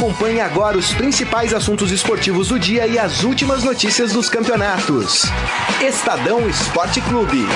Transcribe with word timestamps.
Acompanhe 0.00 0.40
agora 0.40 0.78
os 0.78 0.94
principais 0.94 1.52
assuntos 1.52 1.92
esportivos 1.92 2.48
do 2.48 2.58
dia 2.58 2.86
e 2.86 2.98
as 2.98 3.22
últimas 3.22 3.62
notícias 3.62 4.14
dos 4.14 4.30
campeonatos. 4.30 5.24
Estadão 5.86 6.48
Esporte 6.48 7.02
Clube. 7.02 7.46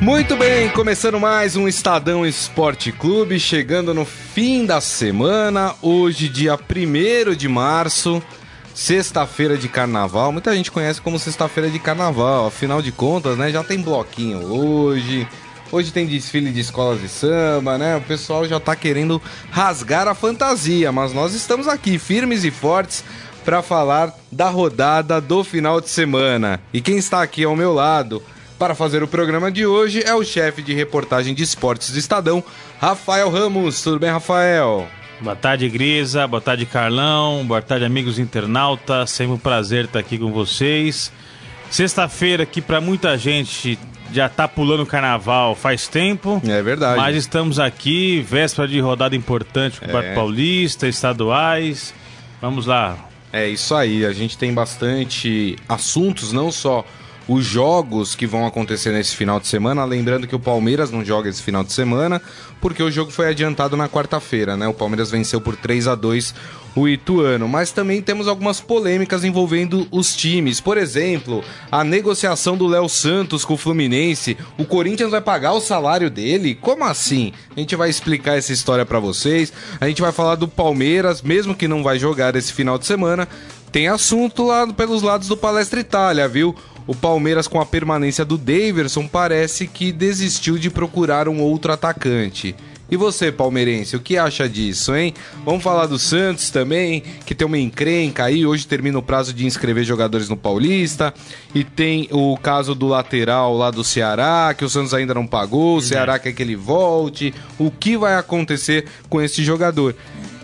Muito 0.00 0.34
bem, 0.34 0.70
começando 0.70 1.20
mais 1.20 1.56
um 1.56 1.68
Estadão 1.68 2.24
Esporte 2.24 2.90
Clube, 2.90 3.38
chegando 3.38 3.92
no 3.92 4.06
fim 4.06 4.64
da 4.64 4.80
semana, 4.80 5.74
hoje, 5.82 6.26
dia 6.26 6.54
1 6.54 7.34
de 7.36 7.48
março, 7.48 8.22
sexta-feira 8.74 9.58
de 9.58 9.68
carnaval. 9.68 10.32
Muita 10.32 10.56
gente 10.56 10.72
conhece 10.72 11.02
como 11.02 11.18
sexta-feira 11.18 11.68
de 11.68 11.78
carnaval, 11.78 12.46
afinal 12.46 12.80
de 12.80 12.92
contas, 12.92 13.36
né? 13.36 13.50
Já 13.50 13.62
tem 13.62 13.78
bloquinho 13.82 14.50
hoje. 14.50 15.28
Hoje 15.72 15.90
tem 15.90 16.06
desfile 16.06 16.52
de 16.52 16.60
escolas 16.60 17.00
de 17.00 17.08
samba, 17.08 17.78
né? 17.78 17.96
O 17.96 18.02
pessoal 18.02 18.46
já 18.46 18.60
tá 18.60 18.76
querendo 18.76 19.22
rasgar 19.50 20.06
a 20.06 20.14
fantasia, 20.14 20.92
mas 20.92 21.14
nós 21.14 21.32
estamos 21.32 21.66
aqui 21.66 21.98
firmes 21.98 22.44
e 22.44 22.50
fortes 22.50 23.02
para 23.42 23.62
falar 23.62 24.14
da 24.30 24.50
rodada 24.50 25.18
do 25.18 25.42
final 25.42 25.80
de 25.80 25.88
semana. 25.88 26.60
E 26.74 26.82
quem 26.82 26.98
está 26.98 27.22
aqui 27.22 27.42
ao 27.42 27.56
meu 27.56 27.72
lado 27.72 28.22
para 28.58 28.74
fazer 28.74 29.02
o 29.02 29.08
programa 29.08 29.50
de 29.50 29.64
hoje 29.64 30.02
é 30.04 30.14
o 30.14 30.22
chefe 30.22 30.60
de 30.60 30.74
reportagem 30.74 31.32
de 31.32 31.42
esportes 31.42 31.90
do 31.90 31.98
Estadão, 31.98 32.44
Rafael 32.78 33.30
Ramos. 33.30 33.82
Tudo 33.82 33.98
bem, 33.98 34.10
Rafael? 34.10 34.86
Boa 35.22 35.34
tarde, 35.34 35.70
Grisa. 35.70 36.26
Boa 36.26 36.42
tarde, 36.42 36.66
Carlão. 36.66 37.46
Boa 37.46 37.62
tarde, 37.62 37.86
amigos 37.86 38.18
internautas. 38.18 39.10
Sempre 39.10 39.36
um 39.36 39.38
prazer 39.38 39.86
estar 39.86 40.00
aqui 40.00 40.18
com 40.18 40.30
vocês. 40.30 41.10
Sexta-feira, 41.70 42.44
que 42.44 42.60
para 42.60 42.78
muita 42.78 43.16
gente 43.16 43.78
já 44.12 44.28
tá 44.28 44.46
pulando 44.46 44.82
o 44.82 44.86
carnaval 44.86 45.54
faz 45.54 45.88
tempo. 45.88 46.40
É 46.46 46.62
verdade. 46.62 46.96
Mas 46.96 47.16
estamos 47.16 47.58
aqui, 47.58 48.20
véspera 48.28 48.68
de 48.68 48.78
rodada 48.80 49.16
importante 49.16 49.80
com 49.80 49.92
o 49.92 49.98
é. 49.98 50.14
Paulista, 50.14 50.86
estaduais. 50.86 51.94
Vamos 52.40 52.66
lá. 52.66 52.96
É 53.32 53.48
isso 53.48 53.74
aí. 53.74 54.04
A 54.04 54.12
gente 54.12 54.36
tem 54.36 54.52
bastante 54.52 55.56
assuntos, 55.68 56.32
não 56.32 56.52
só 56.52 56.84
os 57.28 57.44
jogos 57.44 58.14
que 58.14 58.26
vão 58.26 58.46
acontecer 58.46 58.92
nesse 58.92 59.16
final 59.16 59.38
de 59.38 59.46
semana. 59.46 59.84
Lembrando 59.84 60.26
que 60.26 60.34
o 60.34 60.40
Palmeiras 60.40 60.90
não 60.90 61.04
joga 61.04 61.28
esse 61.28 61.42
final 61.42 61.62
de 61.62 61.72
semana, 61.72 62.20
porque 62.60 62.82
o 62.82 62.90
jogo 62.90 63.10
foi 63.10 63.28
adiantado 63.28 63.76
na 63.76 63.88
quarta-feira, 63.88 64.56
né? 64.56 64.66
O 64.68 64.74
Palmeiras 64.74 65.10
venceu 65.10 65.40
por 65.40 65.56
3 65.56 65.88
a 65.88 65.94
2 65.94 66.34
o 66.74 66.88
Ituano. 66.88 67.48
Mas 67.48 67.70
também 67.70 68.00
temos 68.00 68.28
algumas 68.28 68.60
polêmicas 68.60 69.24
envolvendo 69.24 69.86
os 69.90 70.16
times. 70.16 70.60
Por 70.60 70.76
exemplo, 70.78 71.44
a 71.70 71.84
negociação 71.84 72.56
do 72.56 72.66
Léo 72.66 72.88
Santos 72.88 73.44
com 73.44 73.54
o 73.54 73.58
Fluminense. 73.58 74.36
O 74.58 74.64
Corinthians 74.64 75.10
vai 75.10 75.20
pagar 75.20 75.52
o 75.52 75.60
salário 75.60 76.10
dele? 76.10 76.54
Como 76.54 76.84
assim? 76.84 77.32
A 77.54 77.60
gente 77.60 77.76
vai 77.76 77.90
explicar 77.90 78.36
essa 78.36 78.52
história 78.52 78.86
para 78.86 78.98
vocês. 78.98 79.52
A 79.80 79.86
gente 79.88 80.02
vai 80.02 80.12
falar 80.12 80.36
do 80.36 80.48
Palmeiras, 80.48 81.22
mesmo 81.22 81.54
que 81.54 81.68
não 81.68 81.82
vai 81.82 81.98
jogar 81.98 82.34
esse 82.36 82.52
final 82.52 82.78
de 82.78 82.86
semana. 82.86 83.28
Tem 83.70 83.88
assunto 83.88 84.44
lá 84.44 84.70
pelos 84.70 85.00
lados 85.00 85.28
do 85.28 85.36
Palestra 85.36 85.80
Itália, 85.80 86.28
viu? 86.28 86.54
O 86.86 86.94
Palmeiras, 86.94 87.46
com 87.46 87.60
a 87.60 87.66
permanência 87.66 88.24
do 88.24 88.36
Daverson, 88.36 89.06
parece 89.06 89.66
que 89.66 89.92
desistiu 89.92 90.58
de 90.58 90.70
procurar 90.70 91.28
um 91.28 91.40
outro 91.40 91.72
atacante. 91.72 92.54
E 92.92 92.96
você, 92.96 93.32
palmeirense, 93.32 93.96
o 93.96 94.00
que 94.00 94.18
acha 94.18 94.46
disso, 94.46 94.94
hein? 94.94 95.14
Vamos 95.46 95.62
falar 95.62 95.86
do 95.86 95.98
Santos 95.98 96.50
também, 96.50 97.02
que 97.24 97.34
tem 97.34 97.46
uma 97.46 97.58
encrenca 97.58 98.24
aí. 98.24 98.44
Hoje 98.44 98.66
termina 98.66 98.98
o 98.98 99.02
prazo 99.02 99.32
de 99.32 99.46
inscrever 99.46 99.82
jogadores 99.82 100.28
no 100.28 100.36
Paulista. 100.36 101.14
E 101.54 101.64
tem 101.64 102.06
o 102.10 102.36
caso 102.36 102.74
do 102.74 102.86
lateral 102.86 103.56
lá 103.56 103.70
do 103.70 103.82
Ceará, 103.82 104.54
que 104.54 104.62
o 104.62 104.68
Santos 104.68 104.92
ainda 104.92 105.14
não 105.14 105.26
pagou. 105.26 105.78
O 105.78 105.80
Ceará 105.80 106.18
quer 106.18 106.34
que 106.34 106.42
ele 106.42 106.54
volte. 106.54 107.32
O 107.58 107.70
que 107.70 107.96
vai 107.96 108.14
acontecer 108.14 108.84
com 109.08 109.22
esse 109.22 109.42
jogador? 109.42 109.96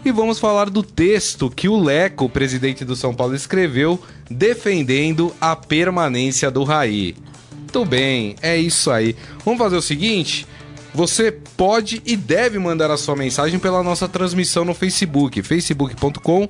E 0.05 0.13
vamos 0.13 0.39
falar 0.39 0.71
do 0.71 0.83
texto 0.83 1.51
que 1.51 1.69
o 1.69 1.79
Leco, 1.79 2.27
o 2.27 2.31
presidente 2.31 2.85
do 2.85 2.97
São 2.97 3.15
Paulo, 3.15 3.35
escreveu 3.35 4.01
defendendo 4.31 5.35
a 5.41 5.57
permanência 5.57 6.51
do 6.51 6.65
Raí. 6.65 7.17
Muito 7.53 7.85
bem, 7.85 8.37
é 8.41 8.57
isso 8.57 8.91
aí. 8.91 9.15
Vamos 9.45 9.59
fazer 9.59 9.77
o 9.77 9.83
seguinte. 9.83 10.47
Você 10.95 11.31
pode 11.31 12.03
e 12.07 12.17
deve 12.17 12.59
mandar 12.59 12.91
a 12.91 12.97
sua 12.97 13.15
mensagem 13.15 13.59
pela 13.59 13.83
nossa 13.83 14.09
transmissão 14.09 14.65
no 14.65 14.75
Facebook, 14.75 15.43
facebook.com 15.43 16.49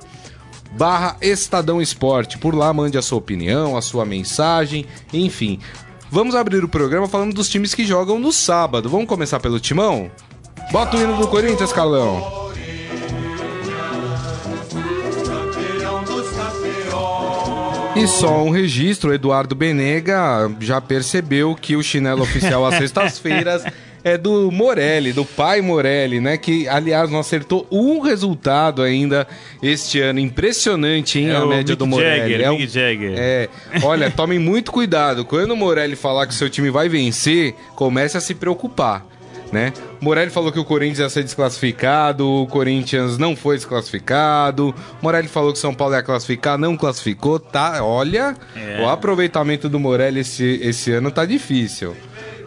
barra 0.71 1.17
Estadão 1.21 1.81
Esporte. 1.81 2.37
Por 2.37 2.55
lá 2.55 2.71
mande 2.73 2.97
a 2.97 3.01
sua 3.01 3.17
opinião, 3.17 3.75
a 3.75 3.81
sua 3.81 4.05
mensagem, 4.05 4.85
enfim. 5.11 5.59
Vamos 6.09 6.35
abrir 6.35 6.63
o 6.63 6.69
programa 6.69 7.07
falando 7.07 7.33
dos 7.33 7.49
times 7.49 7.75
que 7.75 7.85
jogam 7.85 8.17
no 8.17 8.31
sábado. 8.31 8.89
Vamos 8.89 9.07
começar 9.07 9.39
pelo 9.39 9.59
Timão? 9.59 10.09
Bota 10.71 10.97
o 10.97 11.01
hino 11.01 11.17
do 11.17 11.27
Corinthians, 11.27 11.73
Carlão. 11.73 12.38
E 17.95 18.07
só 18.07 18.43
um 18.43 18.49
registro, 18.49 19.13
Eduardo 19.13 19.55
Benega 19.55 20.49
já 20.59 20.79
percebeu 20.79 21.55
que 21.55 21.75
o 21.75 21.83
chinelo 21.83 22.21
oficial 22.21 22.65
às 22.65 22.75
sextas-feiras 22.79 23.63
é 24.03 24.17
do 24.17 24.51
Morelli, 24.51 25.11
do 25.11 25.25
pai 25.25 25.61
Morelli, 25.61 26.19
né? 26.19 26.37
Que, 26.37 26.67
aliás, 26.67 27.09
não 27.09 27.19
acertou 27.19 27.67
um 27.69 27.99
resultado 27.99 28.81
ainda 28.81 29.27
este 29.61 29.99
ano. 29.99 30.19
Impressionante, 30.19 31.19
hein, 31.19 31.29
é 31.29 31.35
a 31.35 31.45
média 31.45 31.75
do 31.75 31.85
Morelli. 31.85 32.31
Jagger, 32.31 32.41
é, 32.41 32.51
o... 32.51 32.67
Jagger. 32.67 33.13
é, 33.17 33.49
olha, 33.83 34.09
tomem 34.11 34.39
muito 34.39 34.71
cuidado. 34.71 35.25
Quando 35.25 35.51
o 35.51 35.57
Morelli 35.57 35.95
falar 35.95 36.27
que 36.27 36.33
seu 36.33 36.49
time 36.49 36.69
vai 36.69 36.87
vencer, 36.87 37.55
comece 37.75 38.17
a 38.17 38.21
se 38.21 38.33
preocupar 38.33 39.05
né? 39.51 39.73
Morelli 39.99 40.29
falou 40.29 40.51
que 40.51 40.59
o 40.59 40.65
Corinthians 40.65 40.99
ia 40.99 41.09
ser 41.09 41.23
desclassificado, 41.23 42.27
o 42.27 42.47
Corinthians 42.47 43.17
não 43.17 43.35
foi 43.35 43.55
desclassificado. 43.55 44.73
Morelli 45.01 45.27
falou 45.27 45.51
que 45.51 45.57
o 45.57 45.61
São 45.61 45.73
Paulo 45.73 45.95
ia 45.95 46.03
classificar, 46.03 46.57
não 46.57 46.77
classificou, 46.77 47.39
tá? 47.39 47.83
Olha, 47.83 48.35
é. 48.55 48.81
o 48.81 48.89
aproveitamento 48.89 49.67
do 49.67 49.79
Morelli 49.79 50.21
esse, 50.21 50.59
esse 50.61 50.91
ano 50.91 51.11
tá 51.11 51.25
difícil. 51.25 51.95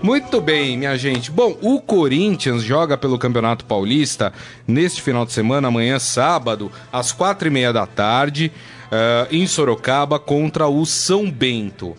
Muito 0.02 0.40
bem, 0.40 0.76
minha 0.76 0.96
gente. 0.98 1.30
Bom, 1.30 1.56
o 1.62 1.80
Corinthians 1.80 2.64
joga 2.64 2.98
pelo 2.98 3.16
Campeonato 3.16 3.64
Paulista 3.64 4.32
neste 4.66 5.00
final 5.00 5.24
de 5.24 5.32
semana, 5.32 5.68
amanhã, 5.68 5.98
sábado, 6.00 6.72
às 6.92 7.12
quatro 7.12 7.46
e 7.46 7.50
meia 7.52 7.72
da 7.72 7.86
tarde, 7.86 8.50
uh, 8.86 9.28
em 9.30 9.46
Sorocaba, 9.46 10.18
contra 10.18 10.66
o 10.66 10.84
São 10.84 11.30
Bento. 11.30 11.94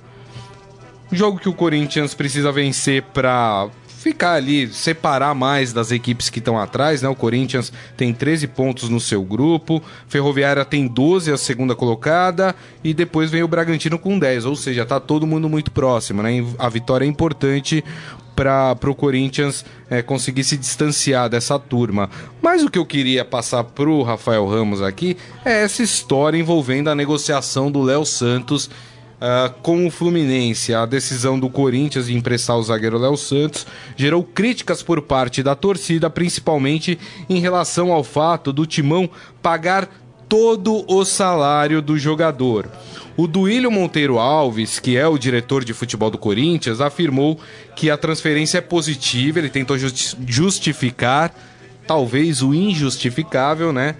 Jogo 1.13 1.40
que 1.40 1.47
o 1.47 1.53
Corinthians 1.53 2.13
precisa 2.13 2.52
vencer 2.52 3.03
para 3.03 3.69
ficar 4.03 4.34
ali, 4.34 4.68
separar 4.68 5.34
mais 5.34 5.72
das 5.72 5.90
equipes 5.90 6.30
que 6.30 6.40
estão 6.40 6.59
atrás, 6.59 7.02
né? 7.02 7.08
O 7.08 7.16
Corinthians 7.16 7.72
tem 7.96 8.14
13 8.14 8.47
pontos 8.47 8.90
no 8.90 9.00
seu 9.00 9.24
grupo, 9.24 9.81
Ferroviária 10.09 10.66
tem 10.66 10.86
12, 10.86 11.31
a 11.31 11.38
segunda 11.38 11.74
colocada, 11.74 12.53
e 12.84 12.94
depois 12.94 13.31
vem 13.31 13.44
o 13.44 13.47
Bragantino 13.47 13.97
com 13.97 14.19
10, 14.19 14.44
ou 14.44 14.58
seja, 14.58 14.86
tá 14.86 15.00
todo 15.00 15.25
mundo 15.25 15.47
muito 15.47 15.72
próximo, 15.72 16.22
né? 16.22 16.46
A 16.59 16.68
vitória 16.68 17.06
é 17.06 17.08
importante 17.08 17.81
para 18.36 18.90
o 18.90 18.96
Corinthians 18.96 19.63
é, 19.90 20.02
conseguir 20.02 20.44
se 20.44 20.58
distanciar 20.58 21.30
dessa 21.30 21.58
turma. 21.58 22.09
Mas 22.42 22.62
o 22.62 22.69
que 22.69 22.80
eu 22.80 22.86
queria 22.86 23.24
passar 23.24 23.63
para 23.63 23.90
o 23.90 24.03
Rafael 24.03 24.46
Ramos 24.46 24.81
aqui 24.81 25.16
é 25.46 25.63
essa 25.63 25.81
história 25.81 26.38
envolvendo 26.38 26.90
a 26.90 26.96
negociação 26.96 27.72
do 27.72 27.81
Léo 27.81 28.03
Santos 28.06 28.69
Uh, 29.24 29.54
com 29.62 29.88
o 29.88 29.90
Fluminense, 29.90 30.74
a 30.74 30.86
decisão 30.86 31.40
do 31.40 31.50
Corinthians 31.50 32.08
de 32.08 32.14
emprestar 32.14 32.58
o 32.58 32.64
zagueiro 32.64 32.98
Léo 32.98 33.16
Santos 33.16 33.66
gerou 33.96 34.22
críticas 34.22 34.84
por 34.84 35.02
parte 35.02 35.42
da 35.42 35.56
torcida, 35.56 36.10
principalmente 36.10 37.00
em 37.30 37.40
relação 37.40 37.94
ao 37.94 38.04
fato 38.04 38.52
do 38.52 38.66
Timão 38.66 39.10
pagar 39.42 39.88
todo 40.28 40.84
o 40.92 41.06
salário 41.06 41.82
do 41.82 41.98
jogador. 41.98 42.70
O 43.16 43.26
Duílio 43.26 43.72
Monteiro 43.72 44.20
Alves, 44.20 44.78
que 44.78 44.98
é 44.98 45.08
o 45.08 45.18
diretor 45.18 45.64
de 45.64 45.74
futebol 45.74 46.10
do 46.10 46.18
Corinthians, 46.18 46.82
afirmou 46.82 47.40
que 47.78 47.90
a 47.90 47.96
transferência 47.96 48.58
é 48.58 48.62
positiva, 48.62 49.40
ele 49.40 49.50
tentou 49.50 49.78
justificar 50.28 51.34
talvez 51.88 52.41
o 52.41 52.53
injustificável, 52.53 53.74
né? 53.74 53.95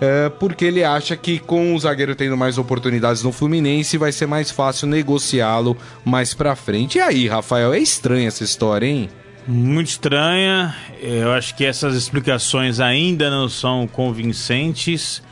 É, 0.00 0.28
porque 0.28 0.64
ele 0.64 0.82
acha 0.82 1.16
que 1.16 1.38
com 1.38 1.74
o 1.74 1.78
zagueiro 1.78 2.14
tendo 2.14 2.36
mais 2.36 2.58
oportunidades 2.58 3.22
no 3.22 3.32
Fluminense 3.32 3.98
vai 3.98 4.12
ser 4.12 4.26
mais 4.26 4.50
fácil 4.50 4.88
negociá-lo 4.88 5.76
mais 6.04 6.34
pra 6.34 6.56
frente. 6.56 6.98
E 6.98 7.00
aí, 7.00 7.28
Rafael, 7.28 7.72
é 7.72 7.78
estranha 7.78 8.28
essa 8.28 8.44
história, 8.44 8.86
hein? 8.86 9.08
Muito 9.46 9.88
estranha. 9.88 10.74
Eu 11.00 11.32
acho 11.32 11.54
que 11.54 11.64
essas 11.64 11.94
explicações 11.94 12.80
ainda 12.80 13.30
não 13.30 13.48
são 13.48 13.86
convincentes. 13.86 15.22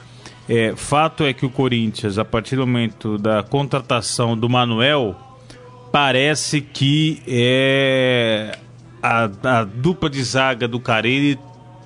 É, 0.49 0.75
fato 0.77 1.25
é 1.25 1.33
que 1.33 1.45
o 1.45 1.51
Corinthians, 1.51 2.19
a 2.19 2.25
partir 2.25 2.57
do 2.57 2.67
momento 2.67 3.19
da 3.19 3.43
contratação 3.43 4.37
do 4.37 4.49
Manuel, 4.49 5.17
parece 5.91 6.61
que 6.61 7.23
é 7.27 8.57
a, 9.03 9.25
a 9.43 9.65
dupla 9.65 10.09
de 10.09 10.23
zaga 10.23 10.69
do 10.69 10.79
Carille 10.79 11.39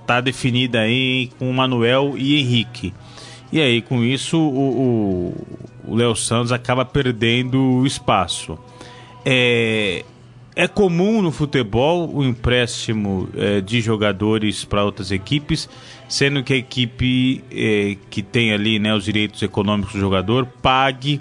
tá 0.09 0.23
definida 0.23 0.81
aí 0.81 1.31
com 1.39 1.53
Manuel 1.53 2.15
e 2.17 2.41
Henrique. 2.41 2.95
E 3.53 3.61
aí, 3.61 3.83
com 3.83 4.03
isso, 4.03 4.39
o 4.39 5.35
Léo 5.87 6.17
Santos 6.17 6.51
acaba 6.51 6.83
perdendo 6.83 7.85
espaço. 7.85 8.59
É, 9.23 10.07
é 10.57 10.67
comum 10.67 11.21
no 11.21 11.31
futebol 11.31 12.11
o 12.11 12.25
empréstimo 12.25 13.29
é, 13.37 13.61
de 13.61 13.83
jogadores 13.83 14.65
para 14.65 14.83
outras 14.83 15.11
equipes, 15.11 15.69
sendo 16.09 16.43
que 16.43 16.55
a 16.55 16.57
equipe 16.57 17.45
é, 17.51 17.99
que 18.09 18.23
tem 18.23 18.55
ali 18.55 18.79
né, 18.79 18.95
os 18.95 19.05
direitos 19.05 19.43
econômicos 19.43 19.93
do 19.93 20.01
jogador 20.01 20.47
pague 20.63 21.21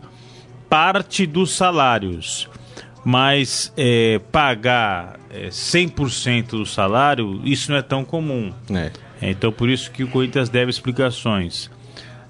parte 0.70 1.26
dos 1.26 1.52
salários. 1.52 2.48
Mas 3.10 3.72
é, 3.78 4.20
pagar 4.32 5.18
é, 5.30 5.48
100% 5.48 6.50
do 6.50 6.66
salário, 6.66 7.42
isso 7.46 7.72
não 7.72 7.78
é 7.78 7.82
tão 7.82 8.04
comum. 8.04 8.52
É. 8.70 8.92
Então 9.22 9.52
por 9.52 9.70
isso 9.70 9.90
que 9.92 10.04
o 10.04 10.08
Corinthians 10.10 10.50
deve 10.50 10.70
explicações. 10.70 11.72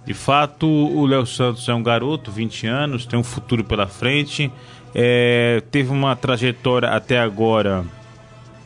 De 0.06 0.14
fato, 0.14 0.68
o 0.68 1.06
Léo 1.06 1.26
Santos 1.26 1.68
é 1.68 1.74
um 1.74 1.82
garoto, 1.82 2.32
20 2.32 2.68
anos, 2.68 3.06
tem 3.06 3.20
um 3.20 3.24
futuro 3.24 3.64
pela 3.64 3.88
frente 3.88 4.52
é, 5.00 5.62
teve 5.70 5.92
uma 5.92 6.16
trajetória 6.16 6.90
até 6.90 7.20
agora 7.20 7.86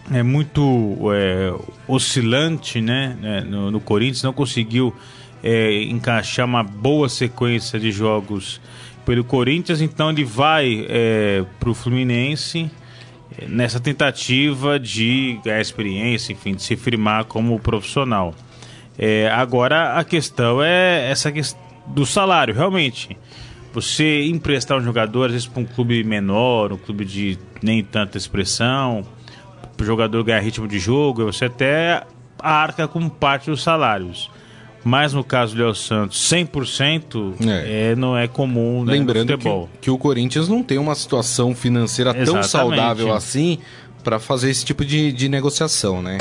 é 0.10 0.24
muito 0.24 0.98
é, 1.14 1.54
oscilante 1.88 2.80
né, 2.80 3.18
né, 3.20 3.42
no, 3.42 3.70
no, 3.70 3.80
Corinthians, 3.82 4.24
não 4.24 4.34
conseguiu 4.34 4.96
é, 5.44 5.84
encaixar 5.84 6.46
uma 6.46 6.64
boa 6.64 7.10
sequência 7.10 7.80
de 7.80 7.92
jogos 7.92 8.62
pelo 9.06 9.24
Corinthians, 9.24 9.82
então 9.82 10.10
ele 10.10 10.24
vai 10.24 10.86
é, 10.90 11.44
para 11.60 11.70
o 11.70 11.74
Fluminense 11.74 12.70
nessa 13.48 13.80
tentativa 13.80 14.80
de 14.80 15.40
ganhar 15.44 15.62
experiência, 15.62 16.34
enfim, 16.34 16.54
de 16.54 16.62
se 16.62 16.76
firmar 16.76 17.26
como 17.26 17.60
profissional. 17.60 18.34
É, 18.98 19.30
agora 19.30 19.98
a 19.98 20.04
questão 20.04 20.62
é 20.62 21.10
essa 21.10 21.32
questão 21.32 21.60
do 21.88 22.06
salário, 22.06 22.54
realmente. 22.54 23.18
Você 23.74 24.26
emprestar 24.26 24.78
um 24.78 24.84
jogador, 24.84 25.26
às 25.26 25.32
vezes, 25.32 25.48
para 25.48 25.62
um 25.62 25.66
clube 25.66 26.04
menor, 26.04 26.74
um 26.74 26.78
clube 26.78 27.06
de 27.06 27.38
nem 27.64 27.82
tanta 27.84 28.18
expressão, 28.18 29.06
para 29.78 29.84
o 29.84 29.86
jogador 29.86 30.24
ganhar 30.24 30.40
ritmo 30.42 30.68
de 30.68 30.78
jogo, 30.78 31.26
você 31.26 31.46
até 31.46 32.04
arca 32.38 32.88
com 32.88 33.08
parte 33.08 33.50
dos 33.50 33.64
salários. 33.64 34.30
Mas 34.84 35.14
no 35.14 35.24
caso 35.24 35.56
do 35.56 35.62
Léo 35.62 35.76
Santos, 35.76 36.20
100% 36.32 37.36
é. 37.48 37.92
é, 37.92 37.96
não 37.96 38.18
é 38.18 38.28
comum 38.28 38.84
né, 38.84 38.94
Lembrando. 38.94 39.38
Que, 39.38 39.80
que, 39.82 39.92
o 39.92 39.98
Corinthians 39.98 40.48
não 40.48 40.64
tem 40.64 40.78
uma 40.78 40.96
situação 40.96 41.54
financeira 41.54 42.12
Exatamente. 42.12 42.32
tão 42.32 42.44
saudável 42.44 43.14
assim 43.14 43.60
para 44.04 44.20
fazer 44.20 44.50
esse 44.50 44.66
tipo 44.66 44.84
de, 44.84 45.12
de 45.12 45.30
negociação, 45.30 46.02
né? 46.02 46.18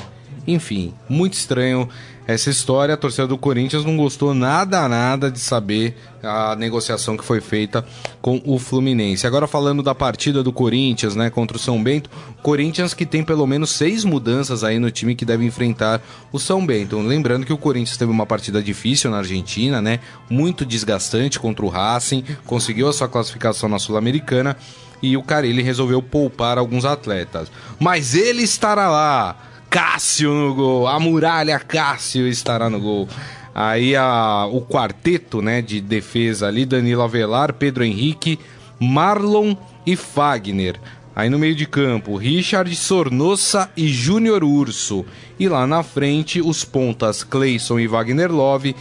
Enfim, 0.46 0.92
muito 1.08 1.34
estranho 1.34 1.88
essa 2.32 2.50
história. 2.50 2.94
A 2.94 2.96
torcida 2.96 3.26
do 3.26 3.38
Corinthians 3.38 3.84
não 3.84 3.96
gostou 3.96 4.34
nada, 4.34 4.88
nada 4.88 5.30
de 5.30 5.38
saber 5.38 5.96
a 6.22 6.54
negociação 6.56 7.16
que 7.16 7.24
foi 7.24 7.40
feita 7.40 7.84
com 8.20 8.40
o 8.44 8.58
Fluminense. 8.58 9.26
Agora 9.26 9.46
falando 9.46 9.82
da 9.82 9.94
partida 9.94 10.42
do 10.42 10.52
Corinthians, 10.52 11.16
né, 11.16 11.30
contra 11.30 11.56
o 11.56 11.60
São 11.60 11.82
Bento, 11.82 12.10
Corinthians 12.42 12.94
que 12.94 13.06
tem 13.06 13.24
pelo 13.24 13.46
menos 13.46 13.70
seis 13.70 14.04
mudanças 14.04 14.62
aí 14.62 14.78
no 14.78 14.90
time 14.90 15.14
que 15.14 15.24
deve 15.24 15.44
enfrentar 15.44 16.02
o 16.32 16.38
São 16.38 16.64
Bento. 16.64 16.98
Lembrando 16.98 17.46
que 17.46 17.52
o 17.52 17.58
Corinthians 17.58 17.96
teve 17.96 18.10
uma 18.10 18.26
partida 18.26 18.62
difícil 18.62 19.10
na 19.10 19.18
Argentina, 19.18 19.80
né, 19.80 20.00
muito 20.28 20.66
desgastante 20.66 21.38
contra 21.38 21.64
o 21.64 21.68
Racing, 21.68 22.24
conseguiu 22.46 22.88
a 22.88 22.92
sua 22.92 23.08
classificação 23.08 23.68
na 23.68 23.78
Sul-Americana 23.78 24.56
e 25.02 25.16
o 25.16 25.22
Carilli 25.22 25.62
resolveu 25.62 26.02
poupar 26.02 26.58
alguns 26.58 26.84
atletas. 26.84 27.50
Mas 27.78 28.14
ele 28.14 28.42
estará 28.42 28.90
lá 28.90 29.49
Cássio 29.70 30.34
no 30.34 30.52
gol. 30.52 30.88
A 30.88 30.98
muralha 30.98 31.58
Cássio 31.60 32.26
estará 32.26 32.68
no 32.68 32.80
gol. 32.80 33.08
Aí 33.54 33.94
a, 33.94 34.46
o 34.50 34.60
quarteto 34.62 35.40
né, 35.40 35.62
de 35.62 35.80
defesa 35.80 36.48
ali, 36.48 36.66
Danilo 36.66 37.02
Avelar, 37.02 37.54
Pedro 37.54 37.84
Henrique, 37.84 38.38
Marlon 38.80 39.56
e 39.86 39.94
Fagner. 39.94 40.78
Aí 41.14 41.30
no 41.30 41.38
meio 41.38 41.54
de 41.54 41.66
campo, 41.66 42.16
Richard 42.16 42.74
Sornossa 42.74 43.70
e 43.76 43.88
Júnior 43.88 44.42
Urso. 44.42 45.04
E 45.38 45.48
lá 45.48 45.66
na 45.66 45.82
frente, 45.82 46.40
os 46.40 46.64
pontas 46.64 47.22
Cleison 47.22 47.78
e 47.78 47.86
Wagner 47.86 48.32
Love. 48.32 48.74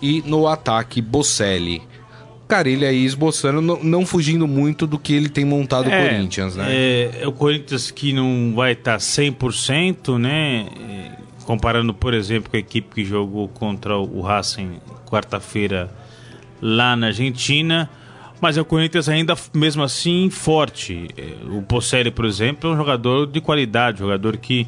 E 0.00 0.22
no 0.24 0.46
ataque, 0.48 1.02
Bocelli. 1.02 1.82
Carilli 2.50 2.84
aí 2.84 3.04
esboçando, 3.04 3.60
não, 3.60 3.82
não, 3.82 4.06
fugindo 4.06 4.46
muito 4.46 4.86
do 4.86 4.98
que 4.98 5.14
ele 5.14 5.28
tem 5.28 5.44
montado 5.44 5.86
o 5.86 5.90
é, 5.90 6.08
Corinthians, 6.08 6.56
né? 6.56 6.66
É, 6.68 7.10
é, 7.22 7.28
o 7.28 7.32
Corinthians 7.32 7.90
que 7.90 8.12
não 8.12 8.52
vai 8.54 8.72
estar 8.72 8.92
tá 8.92 8.98
100%, 8.98 10.18
né? 10.18 10.66
Comparando, 11.44 11.94
por 11.94 12.12
exemplo, 12.12 12.50
com 12.50 12.56
a 12.56 12.60
equipe 12.60 12.94
que 12.94 13.04
jogou 13.04 13.48
contra 13.48 13.96
o 13.96 14.20
Racing 14.20 14.78
quarta-feira 15.06 15.90
lá 16.60 16.94
na 16.96 17.08
Argentina. 17.08 17.88
Mas 18.40 18.56
é 18.56 18.60
o 18.60 18.64
Corinthians 18.64 19.08
ainda, 19.08 19.34
mesmo 19.52 19.82
assim, 19.82 20.30
forte. 20.30 21.08
É, 21.16 21.34
o 21.46 21.62
Posselli, 21.62 22.10
por 22.10 22.24
exemplo, 22.24 22.70
é 22.70 22.72
um 22.72 22.76
jogador 22.76 23.26
de 23.26 23.40
qualidade, 23.40 23.98
jogador 23.98 24.36
que 24.38 24.66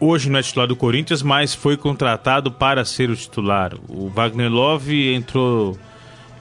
hoje 0.00 0.28
não 0.28 0.38
é 0.38 0.42
titular 0.42 0.66
do 0.66 0.74
Corinthians, 0.74 1.22
mas 1.22 1.54
foi 1.54 1.76
contratado 1.76 2.50
para 2.50 2.84
ser 2.84 3.10
o 3.10 3.16
titular. 3.16 3.72
O 3.88 4.08
Wagner 4.08 4.50
Love 4.50 5.14
entrou 5.14 5.78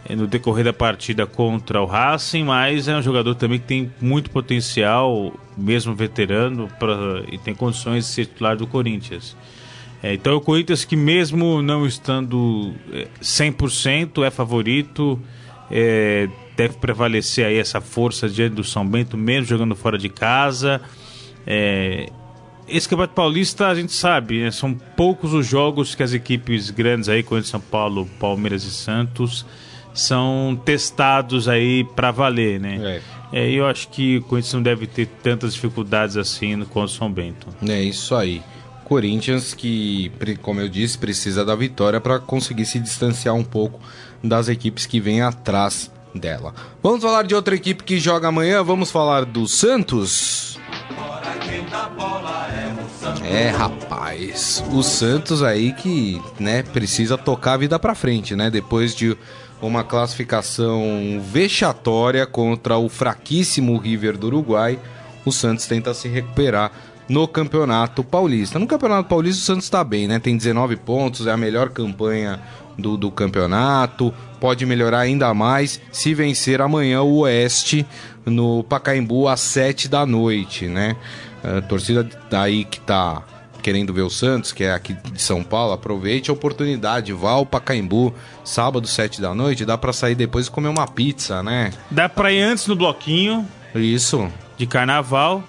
no 0.10 0.28
decorrer 0.28 0.66
da 0.66 0.74
partida 0.74 1.26
contra 1.26 1.82
o 1.82 1.86
Racing, 1.86 2.44
mas 2.44 2.88
é 2.88 2.96
um 2.98 3.02
jogador 3.02 3.36
também 3.36 3.60
que 3.60 3.66
tem 3.66 3.92
muito 4.02 4.30
potencial, 4.30 5.34
mesmo 5.56 5.96
veterano, 5.96 6.68
pra, 6.80 7.24
e 7.32 7.38
tem 7.38 7.54
condições 7.54 8.06
de 8.06 8.12
ser 8.12 8.26
titular 8.26 8.58
do 8.58 8.66
Corinthians. 8.68 9.36
É, 10.04 10.14
então 10.14 10.36
o 10.36 10.42
Corinthians 10.42 10.84
que 10.84 10.96
mesmo 10.96 11.62
não 11.62 11.86
estando 11.86 12.74
100% 13.22 14.24
é, 14.24 14.28
é 14.28 14.32
favorito, 14.32 15.20
é, 15.70 16.28
deve 16.58 16.76
prevalecer 16.78 17.46
aí 17.46 17.58
essa 17.58 17.80
força 17.80 18.28
diante 18.28 18.56
do 18.56 18.64
São 18.64 18.86
Bento, 18.86 19.16
mesmo 19.16 19.46
jogando 19.46 19.76
fora 19.76 19.98
de 19.98 20.10
casa. 20.10 20.82
É, 21.46 22.10
esse 22.68 22.88
Campeonato 22.88 23.14
Paulista 23.14 23.68
a 23.68 23.76
gente 23.76 23.92
sabe, 23.92 24.42
né, 24.42 24.52
são 24.52 24.74
poucos 24.74 25.34
os 25.34 25.46
jogos 25.46 25.94
que 25.94 26.02
as 26.02 26.14
equipes 26.14 26.70
grandes 26.70 27.10
aí, 27.10 27.22
como 27.22 27.42
São 27.44 27.60
Paulo, 27.60 28.08
Palmeiras 28.20 28.64
e 28.64 28.72
Santos, 28.72 29.46
são 29.94 30.60
testados 30.64 31.48
aí 31.48 31.84
para 31.84 32.12
valer, 32.12 32.60
né? 32.60 33.02
É. 33.32 33.40
é. 33.42 33.52
eu 33.52 33.66
acho 33.66 33.90
que 33.90 34.18
o 34.18 34.24
Corinthians 34.24 34.54
não 34.54 34.64
deve 34.64 34.88
ter 34.88 35.08
tantas 35.22 35.54
dificuldades 35.54 36.18
assim 36.18 36.56
no 36.56 36.66
contra 36.66 36.96
São 36.96 37.12
Bento. 37.12 37.48
É 37.68 37.82
isso 37.82 38.16
aí. 38.16 38.42
Corinthians 38.86 39.54
que, 39.54 40.12
como 40.42 40.60
eu 40.60 40.68
disse, 40.68 40.98
precisa 40.98 41.46
da 41.46 41.56
vitória 41.56 42.02
para 42.02 42.20
conseguir 42.20 42.66
se 42.66 42.78
distanciar 42.78 43.34
um 43.34 43.44
pouco 43.44 43.80
das 44.22 44.50
equipes 44.50 44.86
que 44.86 45.00
vêm 45.00 45.22
atrás 45.22 45.90
dela. 46.14 46.54
Vamos 46.84 47.02
falar 47.02 47.24
de 47.24 47.34
outra 47.34 47.56
equipe 47.56 47.84
que 47.84 48.00
joga 48.00 48.28
amanhã, 48.28 48.62
vamos 48.62 48.92
falar 48.92 49.24
do 49.24 49.48
Santos. 49.48 50.60
É, 53.24 53.50
rapaz, 53.50 54.64
o 54.72 54.84
Santos 54.84 55.42
aí 55.42 55.72
que, 55.74 56.22
né, 56.38 56.64
precisa 56.64 57.18
tocar 57.18 57.54
a 57.54 57.58
vida 57.58 57.80
para 57.80 57.96
frente, 57.96 58.36
né? 58.36 58.50
Depois 58.50 58.94
de 58.94 59.18
uma 59.62 59.84
classificação 59.84 61.22
vexatória 61.24 62.26
contra 62.26 62.78
o 62.78 62.90
fraquíssimo 62.90 63.78
River 63.78 64.18
do 64.18 64.28
Uruguai. 64.28 64.80
O 65.26 65.32
Santos 65.32 65.68
tenta 65.68 65.94
se 65.94 66.08
recuperar 66.08 66.72
no 67.08 67.28
Campeonato 67.28 68.04
Paulista. 68.04 68.58
No 68.58 68.66
Campeonato 68.66 69.10
Paulista 69.10 69.42
o 69.42 69.46
Santos 69.46 69.66
está 69.66 69.84
bem, 69.84 70.08
né? 70.08 70.18
Tem 70.18 70.36
19 70.36 70.78
pontos, 70.78 71.28
é 71.28 71.32
a 71.32 71.38
melhor 71.38 71.70
campanha 71.70 72.40
do, 72.78 72.98
do 72.98 73.12
campeonato. 73.12 74.14
Pode 74.40 74.66
melhorar 74.66 75.00
ainda 75.00 75.34
mais 75.34 75.80
se 75.92 76.14
vencer 76.14 76.62
amanhã 76.62 77.02
o 77.02 77.20
Oeste 77.20 77.86
no 78.26 78.64
Pacaembu 78.64 79.28
às 79.28 79.42
7 79.42 79.88
da 79.88 80.06
noite, 80.06 80.68
né? 80.68 80.96
A 81.44 81.62
torcida 81.62 82.08
daí 82.30 82.64
que 82.64 82.80
tá 82.80 83.24
querendo 83.62 83.94
ver 83.94 84.02
o 84.02 84.10
Santos, 84.10 84.52
que 84.52 84.64
é 84.64 84.74
aqui 84.74 84.94
de 84.94 85.22
São 85.22 85.44
Paulo, 85.44 85.74
aproveite 85.74 86.30
a 86.30 86.34
oportunidade, 86.34 87.14
vá 87.14 87.32
ao 87.32 87.46
Pacaembu, 87.46 88.14
sábado, 88.44 88.88
sete 88.88 89.22
da 89.22 89.34
noite, 89.34 89.66
dá 89.66 89.78
para 89.78 89.94
sair 89.94 90.16
depois 90.16 90.48
e 90.48 90.52
comer 90.52 90.68
uma 90.68 90.88
pizza, 90.88 91.42
né? 91.42 91.72
Dá 91.90 92.10
pra 92.10 92.32
ir 92.32 92.42
antes 92.42 92.68
no 92.68 92.76
bloquinho. 92.76 93.48
Isso. 93.74 94.30
De 94.58 94.66
carnaval. 94.66 95.44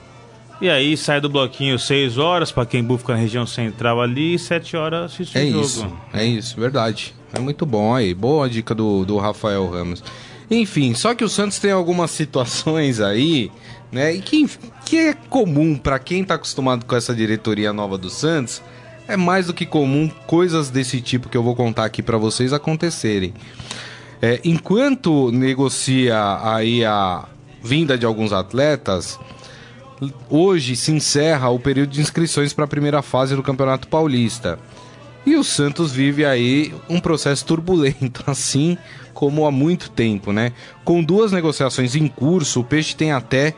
E 0.61 0.71
aí 0.71 0.97
sai 0.97 1.21
do 1.21 1.29
bloquinho 1.29 1.77
6 1.77 2.19
horas, 2.19 2.53
Pacaembu 2.53 2.97
fica 2.97 3.15
na 3.15 3.19
região 3.19 3.45
central 3.45 4.01
ali, 4.01 4.35
e 4.35 4.39
7 4.39 4.77
horas 4.77 5.13
assiste 5.13 5.37
é 5.37 5.43
o 5.43 5.51
jogo. 5.51 5.65
Isso, 5.65 5.93
é 6.13 6.25
isso, 6.25 6.61
verdade. 6.61 7.15
É 7.33 7.41
muito 7.41 7.67
bom 7.67 7.93
aí. 7.93 8.15
Boa 8.15 8.49
dica 8.49 8.73
do, 8.73 9.05
do 9.05 9.19
Rafael 9.19 9.69
Ramos. 9.69 10.05
Enfim, 10.49 10.95
só 10.95 11.15
que 11.15 11.25
o 11.25 11.29
Santos 11.29 11.59
tem 11.59 11.73
algumas 11.73 12.13
situações 12.13 13.01
aí 13.01 13.51
né? 13.93 14.15
E 14.15 14.23
que, 14.23 14.49
que 14.85 14.99
é 14.99 15.15
comum 15.15 15.77
para 15.77 15.99
quem 15.99 16.23
está 16.23 16.35
acostumado 16.35 16.85
com 16.85 16.95
essa 16.95 17.15
diretoria 17.15 17.73
nova 17.73 17.97
do 17.97 18.11
Santos, 18.11 18.63
é 19.09 19.17
mais 19.17 19.47
do 19.47 19.55
que 19.55 19.67
comum 19.67 20.11
coisas 20.27 20.71
desse 20.71 21.01
tipo 21.01 21.29
que 21.29 21.37
eu 21.37 21.43
vou 21.43 21.57
contar 21.57 21.85
aqui 21.85 22.03
para 22.03 22.17
vocês 22.17 22.53
acontecerem. 22.53 23.35
É, 24.21 24.41
enquanto 24.45 25.33
negocia 25.33 26.39
aí 26.43 26.85
a 26.85 27.27
vinda 27.63 27.99
de 27.99 28.07
alguns 28.07 28.33
atletas, 28.33 29.19
hoje 30.31 30.77
se 30.77 30.93
encerra 30.93 31.49
o 31.51 31.59
período 31.59 31.91
de 31.91 32.01
inscrições 32.01 32.53
para 32.53 32.65
a 32.65 32.69
primeira 32.69 33.03
fase 33.03 33.35
do 33.35 33.43
Campeonato 33.43 33.89
Paulista. 33.89 34.59
E 35.25 35.37
o 35.37 35.45
Santos 35.45 35.93
vive 35.93 36.25
aí 36.25 36.75
um 36.89 36.99
processo 36.99 37.45
turbulento, 37.45 38.25
assim 38.27 38.77
como 39.13 39.47
há 39.47 39.51
muito 39.51 39.91
tempo, 39.91 40.33
né? 40.33 40.53
Com 40.85 41.03
duas 41.03 41.31
negociações 41.31 41.95
em 41.95 42.09
curso, 42.09 42.61
o 42.61 42.65
Peixe 42.65 42.97
tem 42.97 43.13
até 43.13 43.55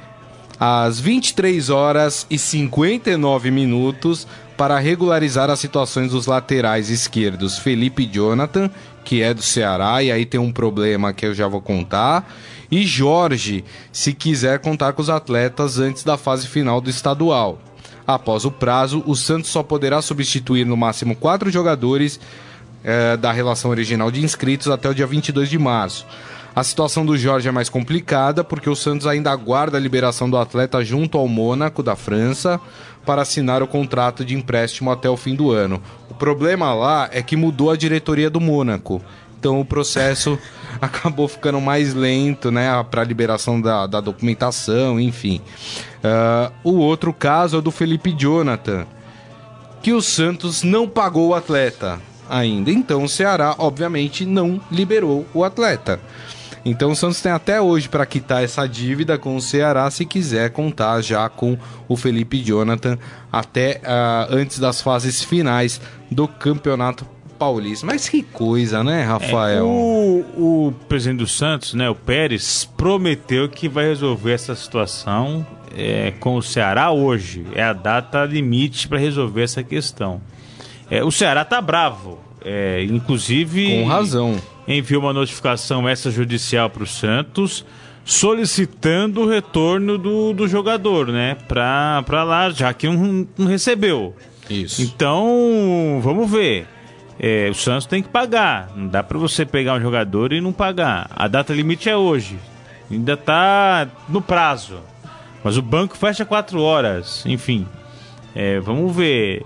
às 0.58 1.00
23 1.00 1.70
horas 1.70 2.26
e 2.30 2.38
59 2.38 3.50
minutos 3.50 4.26
para 4.56 4.78
regularizar 4.78 5.50
as 5.50 5.58
situações 5.58 6.12
dos 6.12 6.26
laterais 6.26 6.90
esquerdos 6.90 7.58
Felipe 7.58 8.06
Jonathan, 8.06 8.70
que 9.04 9.23
é 9.23 9.34
do 9.34 9.42
Ceará, 9.42 10.02
e 10.02 10.11
aí 10.11 10.25
tem 10.25 10.40
um 10.40 10.52
problema 10.52 11.12
que 11.12 11.26
eu 11.26 11.34
já 11.34 11.46
vou 11.49 11.61
contar, 11.61 12.32
e 12.70 12.87
Jorge, 12.87 13.64
se 13.92 14.12
quiser 14.12 14.58
contar 14.61 14.92
com 14.92 15.02
os 15.02 15.11
atletas 15.11 15.78
antes 15.78 16.02
da 16.02 16.16
fase 16.16 16.46
final 16.46 16.80
do 16.80 16.88
estadual. 16.88 17.61
Após 18.06 18.44
o 18.44 18.50
prazo, 18.50 19.02
o 19.06 19.14
Santos 19.14 19.50
só 19.50 19.62
poderá 19.62 20.02
substituir 20.02 20.64
no 20.66 20.76
máximo 20.76 21.16
quatro 21.16 21.50
jogadores 21.50 22.20
eh, 22.82 23.16
da 23.16 23.32
relação 23.32 23.70
original 23.70 24.11
de 24.11 24.23
inscritos 24.23 24.68
até 24.68 24.88
o 24.88 24.94
dia 24.94 25.06
22 25.06 25.49
de 25.49 25.58
março. 25.58 26.06
A 26.56 26.62
situação 26.62 27.04
do 27.04 27.18
Jorge 27.18 27.49
é 27.49 27.52
mais 27.52 27.68
complicada 27.68 28.44
porque 28.44 28.70
o 28.70 28.76
Santos 28.76 29.08
ainda 29.08 29.32
aguarda 29.32 29.76
a 29.76 29.80
liberação 29.80 30.30
do 30.30 30.37
atleta 30.37 30.84
junto 30.84 31.18
ao 31.18 31.26
Mônaco 31.26 31.82
da 31.82 31.96
França 31.96 32.61
para 33.04 33.23
assinar 33.23 33.61
o 33.61 33.66
contrato 33.66 34.25
de 34.25 34.37
empréstimo 34.37 34.90
até 34.92 35.11
o 35.11 35.16
fim 35.16 35.34
do 35.34 35.50
ano. 35.50 35.82
O 36.08 36.14
problema 36.14 36.73
lá 36.73 37.08
é 37.12 37.23
que 37.23 37.34
mudou 37.34 37.73
a 37.73 37.76
diretoria 37.76 38.30
do 38.30 38.40
Mônaco. 38.40 39.02
Então 39.37 39.61
o 39.61 39.64
processo 39.64 40.38
acabou 40.80 41.26
ficando 41.26 41.61
mais 41.61 41.92
lento, 41.92 42.52
né? 42.52 42.70
Para 42.88 43.02
a 43.02 43.04
liberação 43.04 43.61
da, 43.61 43.88
da, 43.88 44.00
documentação, 44.00 45.00
enfim. 45.00 45.40
Uh, 46.04 46.52
o 46.62 46.76
outro 46.76 47.12
caso 47.12 47.58
é 47.58 47.61
do 47.61 47.73
Felipe 47.73 48.14
Jonathan, 48.16 48.87
que 49.82 49.92
o 49.92 50.00
Santos 50.00 50.62
não 50.62 50.88
pagou 50.88 51.30
o 51.30 51.34
atleta 51.34 52.00
ainda. 52.30 52.70
Então 52.70 53.02
o 53.02 53.08
Ceará, 53.08 53.56
obviamente, 53.58 54.25
não 54.25 54.61
liberou 54.70 55.26
o 55.34 55.42
atleta. 55.42 56.00
Então 56.64 56.92
o 56.92 56.97
Santos 56.97 57.21
tem 57.21 57.30
até 57.30 57.61
hoje 57.61 57.88
para 57.88 58.06
quitar 58.06 58.42
essa 58.42 58.66
dívida 58.66 59.18
com 59.18 59.37
o 59.37 59.40
Ceará 59.40 59.90
se 59.90 60.06
quiser 60.06 60.50
contar 60.50 61.02
já 61.02 61.28
com 61.28 61.59
o 61.87 61.97
Felipe 61.97 62.42
Jonathan 62.42 62.99
até 63.30 63.80
uh, 63.85 64.35
antes 64.35 64.59
das 64.59 64.80
fases 64.80 65.23
finais 65.23 65.80
do 66.11 66.26
Campeonato 66.26 67.06
Paulista. 67.38 67.85
Mas 67.85 68.09
que 68.09 68.23
coisa, 68.23 68.83
né, 68.83 69.02
Rafael? 69.02 69.59
É, 69.59 69.62
o, 69.62 70.25
o, 70.68 70.75
presidente 70.88 71.18
do 71.18 71.26
Santos, 71.26 71.75
né, 71.75 71.90
o 71.90 71.94
Pérez, 71.94 72.64
prometeu 72.76 73.49
que 73.49 73.68
vai 73.68 73.87
resolver 73.87 74.33
essa 74.33 74.54
situação 74.54 75.47
é, 75.76 76.12
com 76.21 76.37
o 76.37 76.42
Ceará 76.42 76.90
hoje. 76.90 77.44
É 77.54 77.62
a 77.62 77.75
data 77.75 78.25
limite 78.25 78.88
para 78.88 78.99
resolver 78.99 79.42
essa 79.42 79.62
questão. 79.62 80.23
É, 80.90 81.04
o 81.04 81.11
Ceará 81.11 81.44
tá 81.44 81.61
bravo. 81.61 82.18
É, 82.42 82.85
inclusive. 82.85 83.83
Com 83.83 83.88
razão 83.88 84.37
enviou 84.66 85.02
uma 85.02 85.12
notificação 85.12 85.88
extrajudicial 85.88 86.71
para 86.71 86.83
o 86.83 86.87
Santos 86.87 87.64
solicitando 88.04 89.23
o 89.23 89.28
retorno 89.28 89.97
do, 89.97 90.33
do 90.33 90.47
jogador, 90.47 91.09
né? 91.09 91.37
Para 91.49 92.23
lá, 92.23 92.50
já 92.50 92.73
que 92.75 92.87
não, 92.87 93.26
não, 93.37 93.47
recebeu. 93.47 94.14
Isso. 94.49 94.83
Então, 94.83 96.00
vamos 96.02 96.30
ver. 96.30 96.66
É, 97.18 97.49
o 97.49 97.54
Santos 97.54 97.87
tem 97.87 98.02
que 98.02 98.09
pagar. 98.09 98.71
Não 98.76 98.88
dá 98.88 99.02
para 99.02 99.16
você 99.16 99.47
pegar 99.47 99.75
um 99.75 99.80
jogador 99.80 100.33
e 100.33 100.40
não 100.40 100.52
pagar. 100.52 101.09
A 101.14 101.26
data 101.26 101.54
limite 101.54 101.88
é 101.88 101.97
hoje. 101.97 102.38
Ainda 102.90 103.16
tá 103.16 103.88
no 104.09 104.21
prazo. 104.21 104.80
Mas 105.42 105.56
o 105.56 105.62
banco 105.62 105.97
fecha 105.97 106.25
quatro 106.25 106.61
horas. 106.61 107.25
Enfim, 107.25 107.66
é, 108.35 108.61
vamos 108.61 108.94
ver. 108.94 109.44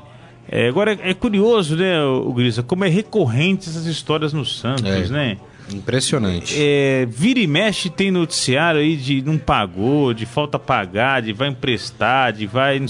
É, 0.50 0.66
agora 0.68 0.98
é 1.02 1.12
curioso, 1.12 1.76
né, 1.76 2.02
o 2.02 2.32
Grisa, 2.32 2.62
como 2.62 2.84
é 2.84 2.88
recorrente 2.88 3.68
essas 3.68 3.84
histórias 3.84 4.32
no 4.32 4.44
Santos, 4.44 4.84
é, 4.84 5.12
né? 5.12 5.36
Impressionante. 5.72 6.54
É, 6.56 7.06
vira 7.06 7.38
e 7.38 7.46
mexe 7.46 7.90
tem 7.90 8.10
noticiário 8.10 8.80
aí 8.80 8.96
de 8.96 9.20
não 9.20 9.36
pagou, 9.36 10.14
de 10.14 10.24
falta 10.24 10.58
pagar, 10.58 11.20
de 11.20 11.34
vai 11.34 11.48
emprestar, 11.48 12.32
de 12.32 12.46
vai. 12.46 12.80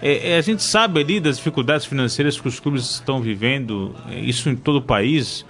É, 0.00 0.30
é, 0.30 0.38
a 0.38 0.40
gente 0.40 0.62
sabe 0.62 1.00
ali 1.00 1.18
das 1.18 1.38
dificuldades 1.38 1.86
financeiras 1.86 2.40
que 2.40 2.46
os 2.46 2.60
clubes 2.60 2.88
estão 2.88 3.20
vivendo, 3.20 3.92
é, 4.08 4.20
isso 4.20 4.48
em 4.48 4.54
todo 4.54 4.76
o 4.76 4.82
país, 4.82 5.44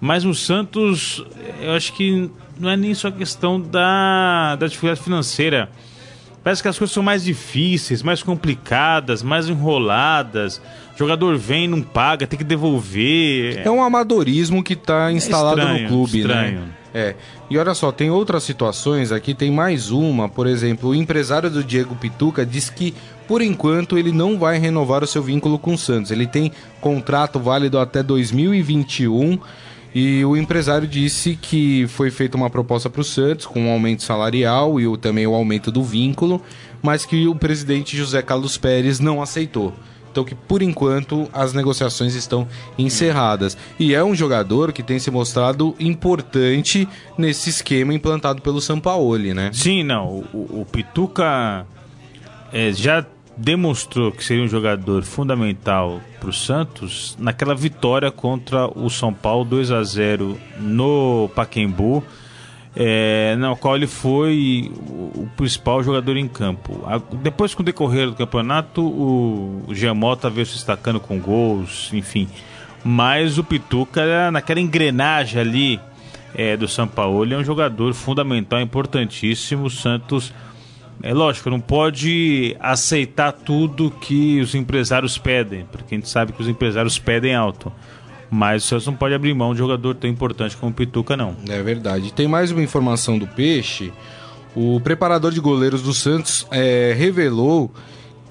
mas 0.00 0.22
no 0.22 0.34
Santos, 0.34 1.24
eu 1.60 1.72
acho 1.72 1.92
que 1.94 2.30
não 2.60 2.70
é 2.70 2.76
nem 2.76 2.94
só 2.94 3.10
questão 3.10 3.60
da, 3.60 4.54
da 4.54 4.66
dificuldade 4.68 5.00
financeira 5.00 5.68
Parece 6.44 6.62
que 6.62 6.68
as 6.68 6.78
coisas 6.78 6.92
são 6.92 7.02
mais 7.02 7.24
difíceis, 7.24 8.02
mais 8.02 8.22
complicadas, 8.22 9.22
mais 9.22 9.48
enroladas. 9.48 10.60
O 10.94 10.98
jogador 10.98 11.38
vem, 11.38 11.66
não 11.66 11.80
paga, 11.80 12.26
tem 12.26 12.38
que 12.38 12.44
devolver. 12.44 13.62
É 13.64 13.70
um 13.70 13.82
amadorismo 13.82 14.62
que 14.62 14.74
está 14.74 15.10
instalado 15.10 15.60
é 15.60 15.64
estranho, 15.64 15.82
no 15.82 15.88
clube, 15.88 16.18
né? 16.18 16.18
estranho. 16.20 16.60
né? 16.60 16.68
É. 16.92 17.14
E 17.50 17.58
olha 17.58 17.74
só, 17.74 17.90
tem 17.90 18.10
outras 18.10 18.44
situações 18.44 19.10
aqui, 19.10 19.34
tem 19.34 19.50
mais 19.50 19.90
uma, 19.90 20.28
por 20.28 20.46
exemplo, 20.46 20.90
o 20.90 20.94
empresário 20.94 21.50
do 21.50 21.64
Diego 21.64 21.96
Pituca 21.96 22.44
diz 22.44 22.70
que 22.70 22.94
por 23.26 23.40
enquanto 23.40 23.98
ele 23.98 24.12
não 24.12 24.38
vai 24.38 24.58
renovar 24.58 25.02
o 25.02 25.06
seu 25.06 25.22
vínculo 25.22 25.58
com 25.58 25.74
o 25.74 25.78
Santos. 25.78 26.10
Ele 26.10 26.26
tem 26.26 26.52
contrato 26.80 27.40
válido 27.40 27.78
até 27.78 28.02
2021 28.02 29.38
e 29.94 30.24
o 30.24 30.36
empresário 30.36 30.88
disse 30.88 31.38
que 31.40 31.86
foi 31.86 32.10
feita 32.10 32.36
uma 32.36 32.50
proposta 32.50 32.90
para 32.90 33.00
o 33.00 33.04
Santos 33.04 33.46
com 33.46 33.60
um 33.60 33.70
aumento 33.70 34.02
salarial 34.02 34.80
e 34.80 34.88
o, 34.88 34.96
também 34.96 35.26
o 35.26 35.34
aumento 35.34 35.70
do 35.70 35.84
vínculo, 35.84 36.42
mas 36.82 37.06
que 37.06 37.28
o 37.28 37.34
presidente 37.34 37.96
José 37.96 38.20
Carlos 38.20 38.58
Pérez 38.58 38.98
não 38.98 39.22
aceitou. 39.22 39.72
Então 40.10 40.24
que 40.24 40.34
por 40.34 40.62
enquanto 40.62 41.28
as 41.32 41.52
negociações 41.52 42.14
estão 42.14 42.46
encerradas. 42.78 43.56
E 43.78 43.94
é 43.94 44.02
um 44.02 44.14
jogador 44.14 44.72
que 44.72 44.82
tem 44.82 44.98
se 44.98 45.10
mostrado 45.10 45.74
importante 45.78 46.88
nesse 47.16 47.50
esquema 47.50 47.94
implantado 47.94 48.42
pelo 48.42 48.60
Sampaoli, 48.60 49.34
né? 49.34 49.50
Sim, 49.52 49.82
não. 49.82 50.24
O, 50.32 50.60
o 50.60 50.66
Pituca 50.70 51.66
é, 52.52 52.72
já 52.72 53.04
demonstrou 53.36 54.12
que 54.12 54.24
seria 54.24 54.44
um 54.44 54.48
jogador 54.48 55.02
fundamental 55.02 56.00
para 56.20 56.28
o 56.28 56.32
Santos 56.32 57.16
naquela 57.18 57.54
vitória 57.54 58.10
contra 58.10 58.66
o 58.66 58.88
São 58.88 59.12
Paulo 59.12 59.44
2 59.44 59.70
a 59.72 59.82
0 59.82 60.38
no 60.60 61.28
Paquembu, 61.34 62.02
é, 62.76 63.36
na 63.36 63.54
qual 63.56 63.76
ele 63.76 63.86
foi 63.86 64.72
o 64.78 65.28
principal 65.36 65.82
jogador 65.82 66.16
em 66.16 66.28
campo. 66.28 66.84
depois, 67.22 67.54
com 67.54 67.62
o 67.62 67.64
decorrer 67.64 68.08
do 68.08 68.16
campeonato, 68.16 68.82
o 68.82 69.66
Giamota 69.72 70.28
veio 70.28 70.46
se 70.46 70.54
destacando 70.54 71.00
com 71.00 71.18
gols, 71.18 71.90
enfim. 71.92 72.28
Mas 72.84 73.38
o 73.38 73.44
Pituca, 73.44 74.30
naquela 74.30 74.60
engrenagem 74.60 75.40
ali 75.40 75.80
é, 76.34 76.56
do 76.56 76.68
São 76.68 76.86
Paulo, 76.86 77.32
é 77.32 77.36
um 77.36 77.44
jogador 77.44 77.94
fundamental, 77.94 78.60
importantíssimo. 78.60 79.64
O 79.64 79.70
Santos 79.70 80.32
é 81.02 81.12
lógico, 81.12 81.50
não 81.50 81.60
pode 81.60 82.56
aceitar 82.60 83.32
tudo 83.32 83.90
que 83.90 84.40
os 84.40 84.54
empresários 84.54 85.18
pedem, 85.18 85.66
porque 85.70 85.94
a 85.94 85.98
gente 85.98 86.08
sabe 86.08 86.32
que 86.32 86.40
os 86.40 86.48
empresários 86.48 86.98
pedem 86.98 87.34
alto. 87.34 87.72
Mas 88.30 88.64
o 88.64 88.68
Santos 88.68 88.86
não 88.86 88.94
pode 88.94 89.14
abrir 89.14 89.32
mão 89.34 89.54
de 89.54 89.62
um 89.62 89.66
jogador 89.66 89.94
tão 89.94 90.08
importante 90.10 90.56
como 90.56 90.72
o 90.72 90.74
Pituca, 90.74 91.16
não. 91.16 91.36
É 91.48 91.62
verdade. 91.62 92.12
Tem 92.12 92.26
mais 92.26 92.50
uma 92.50 92.62
informação 92.62 93.18
do 93.18 93.26
Peixe. 93.26 93.92
O 94.56 94.80
preparador 94.80 95.30
de 95.30 95.40
goleiros 95.40 95.82
do 95.82 95.92
Santos 95.92 96.46
é, 96.50 96.94
revelou 96.96 97.70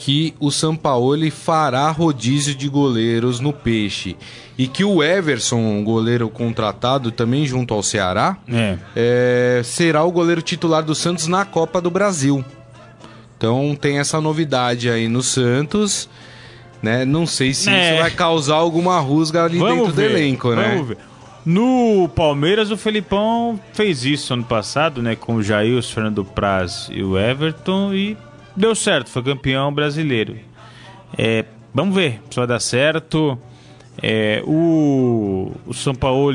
que 0.03 0.33
o 0.37 0.51
Sampaoli 0.51 1.31
fará 1.31 1.89
rodízio 1.89 2.53
de 2.53 2.67
goleiros 2.67 3.39
no 3.39 3.53
Peixe. 3.53 4.17
E 4.57 4.67
que 4.67 4.83
o 4.83 5.01
Everson, 5.01 5.81
goleiro 5.81 6.27
contratado 6.27 7.09
também 7.09 7.47
junto 7.47 7.73
ao 7.73 7.81
Ceará, 7.81 8.35
é. 8.51 8.77
É, 8.97 9.61
será 9.63 10.03
o 10.03 10.11
goleiro 10.11 10.41
titular 10.41 10.83
do 10.83 10.93
Santos 10.93 11.27
na 11.27 11.45
Copa 11.45 11.79
do 11.79 11.89
Brasil. 11.89 12.43
Então 13.37 13.77
tem 13.79 13.97
essa 13.97 14.19
novidade 14.19 14.89
aí 14.89 15.07
no 15.07 15.23
Santos. 15.23 16.09
Né? 16.81 17.05
Não 17.05 17.25
sei 17.25 17.53
se 17.53 17.69
é. 17.69 17.93
isso 17.93 18.01
vai 18.01 18.11
causar 18.11 18.55
alguma 18.55 18.99
rusga 18.99 19.45
ali 19.45 19.57
Vamos 19.57 19.77
dentro 19.77 19.93
ver. 19.93 20.09
do 20.09 20.17
elenco, 20.17 20.53
né? 20.53 20.71
Vamos 20.73 20.87
ver. 20.89 20.97
No 21.45 22.09
Palmeiras, 22.13 22.71
o 22.71 22.75
Felipão 22.75 23.57
fez 23.71 24.03
isso 24.03 24.33
ano 24.33 24.43
passado, 24.43 25.01
né? 25.01 25.15
Com 25.15 25.35
o 25.35 25.43
Jair, 25.43 25.77
o 25.77 25.81
Fernando 25.81 26.25
Praz 26.25 26.89
e 26.91 27.01
o 27.01 27.17
Everton 27.17 27.93
e 27.93 28.17
deu 28.55 28.75
certo, 28.75 29.09
foi 29.09 29.23
campeão 29.23 29.73
brasileiro. 29.73 30.37
É, 31.17 31.45
vamos 31.73 31.95
ver 31.95 32.21
se 32.29 32.37
vai 32.37 32.47
dar 32.47 32.59
certo. 32.59 33.37
É, 34.01 34.41
o, 34.45 35.51
o 35.65 35.73
São 35.73 35.93
Paulo 35.93 36.33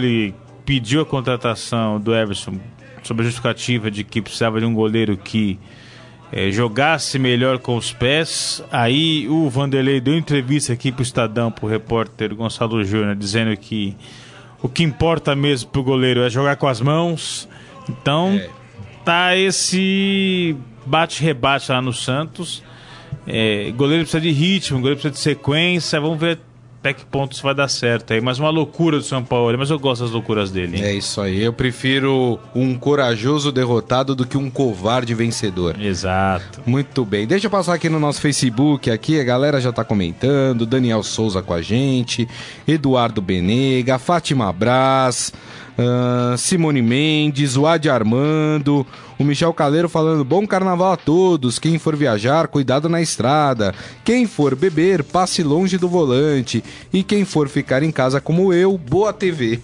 pediu 0.65 1.01
a 1.01 1.07
contratação 1.07 2.01
do 2.01 2.15
Everson 2.15 2.59
sob 3.03 3.23
a 3.23 3.25
justificativa 3.25 3.91
de 3.91 4.05
que 4.05 4.21
precisava 4.21 4.61
de 4.61 4.67
um 4.67 4.75
goleiro 4.75 5.17
que 5.17 5.59
é, 6.31 6.51
jogasse 6.51 7.19
melhor 7.19 7.59
com 7.59 7.77
os 7.77 7.93
pés. 7.93 8.63
Aí 8.71 9.27
o 9.29 9.49
Vanderlei 9.49 10.01
deu 10.01 10.17
entrevista 10.17 10.73
aqui 10.73 10.93
para 10.93 11.01
o 11.01 11.03
Estadão, 11.03 11.51
para 11.51 11.65
o 11.65 11.69
repórter 11.69 12.35
Gonçalo 12.35 12.85
Júnior, 12.85 13.17
dizendo 13.17 13.57
que 13.57 13.97
o 14.63 14.69
que 14.69 14.83
importa 14.83 15.35
mesmo 15.35 15.71
para 15.71 15.81
o 15.81 15.85
goleiro 15.85 16.21
é 16.21 16.31
jogar 16.31 16.57
com 16.57 16.67
as 16.67 16.81
mãos. 16.81 17.49
Então 17.89 18.33
é. 18.35 18.51
tá 19.05 19.37
esse 19.37 20.57
bate-rebate 20.88 21.71
lá 21.71 21.80
no 21.80 21.92
Santos. 21.92 22.62
É, 23.26 23.71
goleiro 23.76 24.04
precisa 24.04 24.21
de 24.21 24.30
ritmo, 24.30 24.78
goleiro 24.78 25.00
precisa 25.00 25.14
de 25.14 25.21
sequência. 25.21 26.00
Vamos 26.00 26.18
ver 26.18 26.38
até 26.80 26.92
que 26.92 27.04
ponto 27.04 27.33
isso 27.33 27.42
vai 27.42 27.54
dar 27.54 27.68
certo 27.68 28.12
aí. 28.12 28.21
Mas 28.21 28.38
uma 28.38 28.50
loucura 28.50 28.99
do 28.99 29.02
São 29.02 29.23
Paulo, 29.23 29.57
mas 29.59 29.71
eu 29.71 29.78
gosto 29.78 30.02
das 30.02 30.11
loucuras 30.11 30.50
dele. 30.50 30.80
É 30.80 30.92
isso 30.92 31.21
aí. 31.21 31.42
Eu 31.42 31.52
prefiro 31.52 32.38
um 32.54 32.75
corajoso 32.76 33.50
derrotado 33.50 34.14
do 34.14 34.26
que 34.26 34.38
um 34.38 34.49
covarde 34.49 35.14
vencedor. 35.14 35.80
Exato. 35.80 36.62
Muito 36.66 37.04
bem. 37.04 37.26
Deixa 37.26 37.47
eu 37.47 37.50
passar 37.50 37.75
aqui 37.75 37.88
no 37.88 37.99
nosso 37.99 38.21
Facebook 38.21 38.90
aqui, 38.90 39.21
a 39.21 39.25
galera 39.25 39.61
já 39.61 39.73
tá 39.73 39.85
comentando, 39.85 40.64
Daniel 40.64 41.02
Souza 41.02 41.42
com 41.42 41.52
a 41.52 41.61
gente, 41.61 42.28
Eduardo 42.66 43.21
Benega, 43.21 43.99
Fátima 43.99 44.52
Braz, 44.52 45.33
uh, 45.78 46.37
Simone 46.37 46.82
Mendes, 46.82 47.56
o 47.56 47.66
Adi 47.66 47.88
Armando, 47.88 48.87
o 49.18 49.25
Michel 49.25 49.54
Caleiro 49.54 49.88
falando: 49.88 50.25
bom 50.25 50.47
carnaval 50.47 50.92
a 50.92 50.97
todos. 50.97 51.58
Quem 51.58 51.78
for 51.78 51.97
viajar, 51.97 52.49
cuidado 52.49 52.88
na 52.88 53.00
estrada. 53.00 53.75
Quem 54.04 54.26
for 54.26 54.54
beber, 54.54 55.02
passe 55.02 55.42
longe 55.42 55.78
do 55.78 55.88
volante. 55.88 56.62
E 56.92 57.02
quem 57.02 57.25
for 57.25 57.49
ficar 57.49 57.82
em 57.82 57.90
casa 57.90 58.20
como 58.20 58.52
eu, 58.52 58.76
boa 58.76 59.12
TV. 59.12 59.61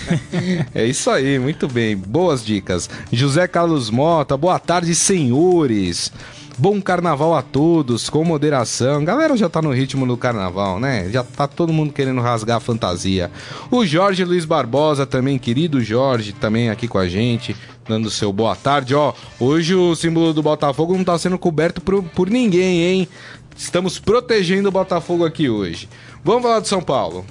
é 0.74 0.84
isso 0.86 1.10
aí, 1.10 1.38
muito 1.38 1.68
bem. 1.68 1.96
Boas 1.96 2.44
dicas. 2.44 2.88
José 3.12 3.46
Carlos 3.46 3.90
Mota, 3.90 4.36
boa 4.36 4.58
tarde, 4.58 4.94
senhores. 4.94 6.12
Bom 6.58 6.82
carnaval 6.82 7.34
a 7.34 7.42
todos, 7.42 8.10
com 8.10 8.22
moderação. 8.24 9.04
Galera 9.04 9.36
já 9.36 9.48
tá 9.48 9.62
no 9.62 9.72
ritmo 9.72 10.06
do 10.06 10.16
carnaval, 10.16 10.78
né? 10.78 11.08
Já 11.10 11.24
tá 11.24 11.48
todo 11.48 11.72
mundo 11.72 11.92
querendo 11.92 12.20
rasgar 12.20 12.58
a 12.58 12.60
fantasia. 12.60 13.30
O 13.70 13.86
Jorge 13.86 14.24
Luiz 14.24 14.44
Barbosa 14.44 15.06
também, 15.06 15.38
querido 15.38 15.82
Jorge, 15.82 16.32
também 16.32 16.68
aqui 16.68 16.86
com 16.86 16.98
a 16.98 17.08
gente, 17.08 17.56
dando 17.88 18.10
seu 18.10 18.32
boa 18.32 18.54
tarde. 18.54 18.94
Ó, 18.94 19.14
hoje 19.40 19.74
o 19.74 19.94
símbolo 19.96 20.34
do 20.34 20.42
Botafogo 20.42 20.96
não 20.96 21.04
tá 21.04 21.18
sendo 21.18 21.38
coberto 21.38 21.80
por, 21.80 22.02
por 22.02 22.28
ninguém, 22.28 22.82
hein? 22.82 23.08
Estamos 23.56 23.98
protegendo 23.98 24.68
o 24.68 24.72
Botafogo 24.72 25.24
aqui 25.24 25.48
hoje. 25.48 25.88
Vamos 26.22 26.42
falar 26.42 26.60
de 26.60 26.68
São 26.68 26.82
Paulo. 26.82 27.24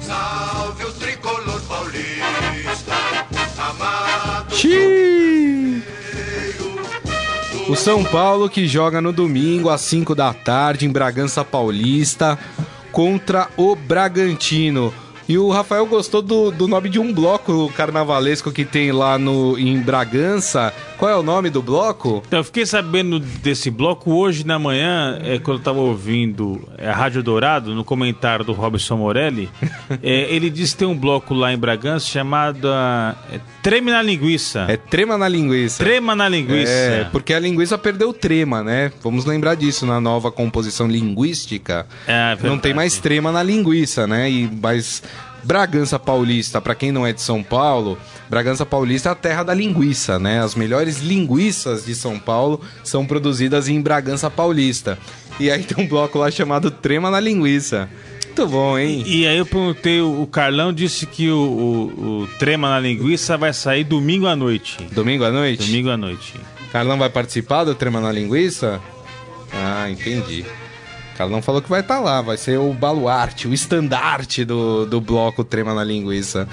Salve 0.00 0.84
o 0.84 0.92
tricolor 0.92 1.60
paulista, 1.62 2.94
amado. 3.58 4.54
Xiii. 4.54 5.31
O 7.72 7.74
São 7.74 8.04
Paulo 8.04 8.50
que 8.50 8.66
joga 8.66 9.00
no 9.00 9.14
domingo 9.14 9.70
às 9.70 9.80
5 9.80 10.14
da 10.14 10.34
tarde 10.34 10.84
em 10.84 10.90
Bragança 10.90 11.42
Paulista 11.42 12.38
contra 12.92 13.48
o 13.56 13.74
Bragantino. 13.74 14.92
E 15.26 15.38
o 15.38 15.48
Rafael 15.48 15.86
gostou 15.86 16.20
do, 16.20 16.50
do 16.50 16.68
nome 16.68 16.90
de 16.90 17.00
um 17.00 17.14
bloco 17.14 17.72
carnavalesco 17.74 18.52
que 18.52 18.66
tem 18.66 18.92
lá 18.92 19.16
no, 19.16 19.58
em 19.58 19.80
Bragança. 19.80 20.70
Qual 21.02 21.10
é 21.10 21.16
o 21.16 21.22
nome 21.24 21.50
do 21.50 21.60
bloco? 21.60 22.22
Então, 22.24 22.38
eu 22.38 22.44
fiquei 22.44 22.64
sabendo 22.64 23.18
desse 23.18 23.72
bloco 23.72 24.12
hoje 24.12 24.46
na 24.46 24.56
manhã, 24.56 25.18
é, 25.20 25.36
quando 25.36 25.58
eu 25.58 25.64
tava 25.64 25.80
ouvindo 25.80 26.68
é, 26.78 26.88
a 26.88 26.94
Rádio 26.94 27.24
Dourado, 27.24 27.74
no 27.74 27.82
comentário 27.82 28.44
do 28.44 28.52
Robson 28.52 28.98
Morelli. 28.98 29.50
é, 30.00 30.32
ele 30.32 30.48
disse 30.48 30.74
que 30.74 30.78
tem 30.78 30.86
um 30.86 30.96
bloco 30.96 31.34
lá 31.34 31.52
em 31.52 31.58
Bragança 31.58 32.06
chamado 32.06 32.68
é, 33.32 33.40
Treme 33.64 33.90
na 33.90 34.00
Linguiça. 34.00 34.66
É 34.68 34.76
Trema 34.76 35.18
na 35.18 35.26
Linguiça. 35.26 35.82
Trema 35.82 36.14
na 36.14 36.28
Linguiça. 36.28 36.70
É, 36.70 37.04
porque 37.10 37.34
a 37.34 37.40
linguiça 37.40 37.76
perdeu 37.76 38.12
trema, 38.12 38.62
né? 38.62 38.92
Vamos 39.02 39.24
lembrar 39.24 39.56
disso 39.56 39.84
na 39.84 40.00
nova 40.00 40.30
composição 40.30 40.86
linguística. 40.86 41.84
É, 42.06 42.38
Não 42.44 42.60
tem 42.60 42.72
mais 42.72 42.98
trema 42.98 43.32
na 43.32 43.42
linguiça, 43.42 44.06
né? 44.06 44.30
E, 44.30 44.48
mas 44.62 45.02
Bragança 45.42 45.98
Paulista, 45.98 46.60
para 46.60 46.74
quem 46.74 46.92
não 46.92 47.06
é 47.06 47.12
de 47.12 47.20
São 47.20 47.42
Paulo, 47.42 47.98
Bragança 48.30 48.64
Paulista 48.64 49.08
é 49.08 49.12
a 49.12 49.14
terra 49.14 49.42
da 49.42 49.54
linguiça, 49.54 50.18
né? 50.18 50.40
As 50.40 50.54
melhores 50.54 51.00
linguiças 51.00 51.84
de 51.84 51.94
São 51.94 52.18
Paulo 52.18 52.60
são 52.84 53.04
produzidas 53.04 53.68
em 53.68 53.80
Bragança 53.80 54.30
Paulista. 54.30 54.98
E 55.40 55.50
aí 55.50 55.62
tem 55.62 55.84
um 55.84 55.88
bloco 55.88 56.18
lá 56.18 56.30
chamado 56.30 56.70
Trema 56.70 57.10
na 57.10 57.18
Linguiça. 57.18 57.88
Muito 58.26 58.46
bom, 58.48 58.78
hein? 58.78 59.02
E, 59.06 59.20
e 59.20 59.26
aí 59.26 59.36
eu 59.36 59.44
perguntei, 59.44 60.00
o 60.00 60.26
Carlão 60.26 60.72
disse 60.72 61.04
que 61.04 61.28
o, 61.28 61.36
o, 61.36 62.22
o, 62.22 62.28
Trema 62.38 62.70
na 62.70 62.80
Linguiça 62.80 63.36
vai 63.36 63.52
sair 63.52 63.84
domingo 63.84 64.26
à 64.26 64.34
noite. 64.34 64.78
Domingo 64.92 65.24
à 65.24 65.30
noite? 65.30 65.66
Domingo 65.66 65.90
à 65.90 65.96
noite. 65.96 66.34
Carlão 66.72 66.96
vai 66.96 67.10
participar 67.10 67.64
do 67.64 67.74
Trema 67.74 68.00
na 68.00 68.10
Linguiça? 68.10 68.80
Ah, 69.52 69.90
entendi. 69.90 70.46
Carlão 71.16 71.42
falou 71.42 71.62
que 71.62 71.68
vai 71.68 71.80
estar 71.80 71.96
tá 71.96 72.00
lá, 72.00 72.20
vai 72.20 72.36
ser 72.36 72.58
o 72.58 72.72
baluarte, 72.72 73.46
o 73.46 73.54
estandarte 73.54 74.44
do, 74.44 74.86
do 74.86 75.00
bloco 75.00 75.44
Trema 75.44 75.74
na 75.74 75.84
Linguiça. 75.84 76.48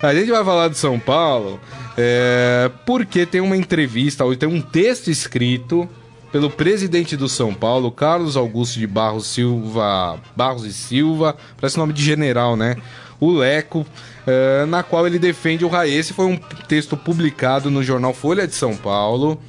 A 0.00 0.14
gente 0.14 0.30
vai 0.30 0.44
falar 0.44 0.68
de 0.68 0.78
São 0.78 0.98
Paulo 0.98 1.60
é, 1.96 2.70
porque 2.86 3.26
tem 3.26 3.40
uma 3.40 3.56
entrevista, 3.56 4.24
ou 4.24 4.34
tem 4.34 4.48
um 4.48 4.60
texto 4.60 5.10
escrito 5.10 5.88
pelo 6.32 6.50
presidente 6.50 7.16
do 7.16 7.28
São 7.28 7.54
Paulo, 7.54 7.92
Carlos 7.92 8.36
Augusto 8.36 8.78
de 8.78 8.86
Barros 8.88 9.26
Silva, 9.28 10.18
Barros 10.34 10.64
e 10.64 10.72
Silva, 10.72 11.36
parece 11.56 11.78
nome 11.78 11.92
de 11.92 12.02
general, 12.02 12.56
né? 12.56 12.76
O 13.20 13.30
Leco, 13.30 13.86
é, 14.26 14.66
na 14.66 14.82
qual 14.82 15.06
ele 15.06 15.18
defende 15.18 15.64
o 15.64 15.68
Raí. 15.68 15.94
Esse 15.94 16.12
foi 16.12 16.26
um 16.26 16.36
texto 16.36 16.96
publicado 16.96 17.70
no 17.70 17.84
jornal 17.84 18.12
Folha 18.12 18.48
de 18.48 18.54
São 18.54 18.76
Paulo. 18.76 19.40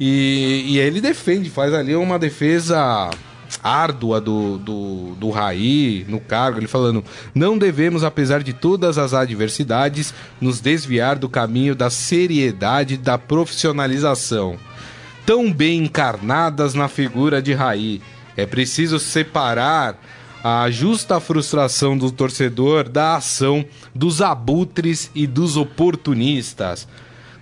E, 0.00 0.64
e 0.66 0.78
ele 0.78 1.00
defende, 1.00 1.48
faz 1.48 1.72
ali 1.72 1.94
uma 1.94 2.18
defesa 2.18 3.08
árdua 3.62 4.20
do, 4.20 4.58
do, 4.58 5.14
do 5.16 5.30
Raí 5.30 6.04
no 6.08 6.20
cargo, 6.20 6.58
ele 6.58 6.66
falando: 6.66 7.04
não 7.34 7.56
devemos, 7.58 8.04
apesar 8.04 8.42
de 8.42 8.52
todas 8.52 8.98
as 8.98 9.14
adversidades, 9.14 10.12
nos 10.40 10.60
desviar 10.60 11.18
do 11.18 11.28
caminho 11.28 11.74
da 11.74 11.90
seriedade 11.90 12.96
da 12.96 13.18
profissionalização. 13.18 14.56
Tão 15.24 15.52
bem 15.52 15.84
encarnadas 15.84 16.74
na 16.74 16.88
figura 16.88 17.42
de 17.42 17.52
Raí. 17.52 18.00
É 18.36 18.46
preciso 18.46 18.98
separar 18.98 19.98
a 20.44 20.70
justa 20.70 21.18
frustração 21.18 21.98
do 21.98 22.12
torcedor 22.12 22.88
da 22.88 23.16
ação 23.16 23.64
dos 23.92 24.22
abutres 24.22 25.10
e 25.14 25.26
dos 25.26 25.56
oportunistas. 25.56 26.86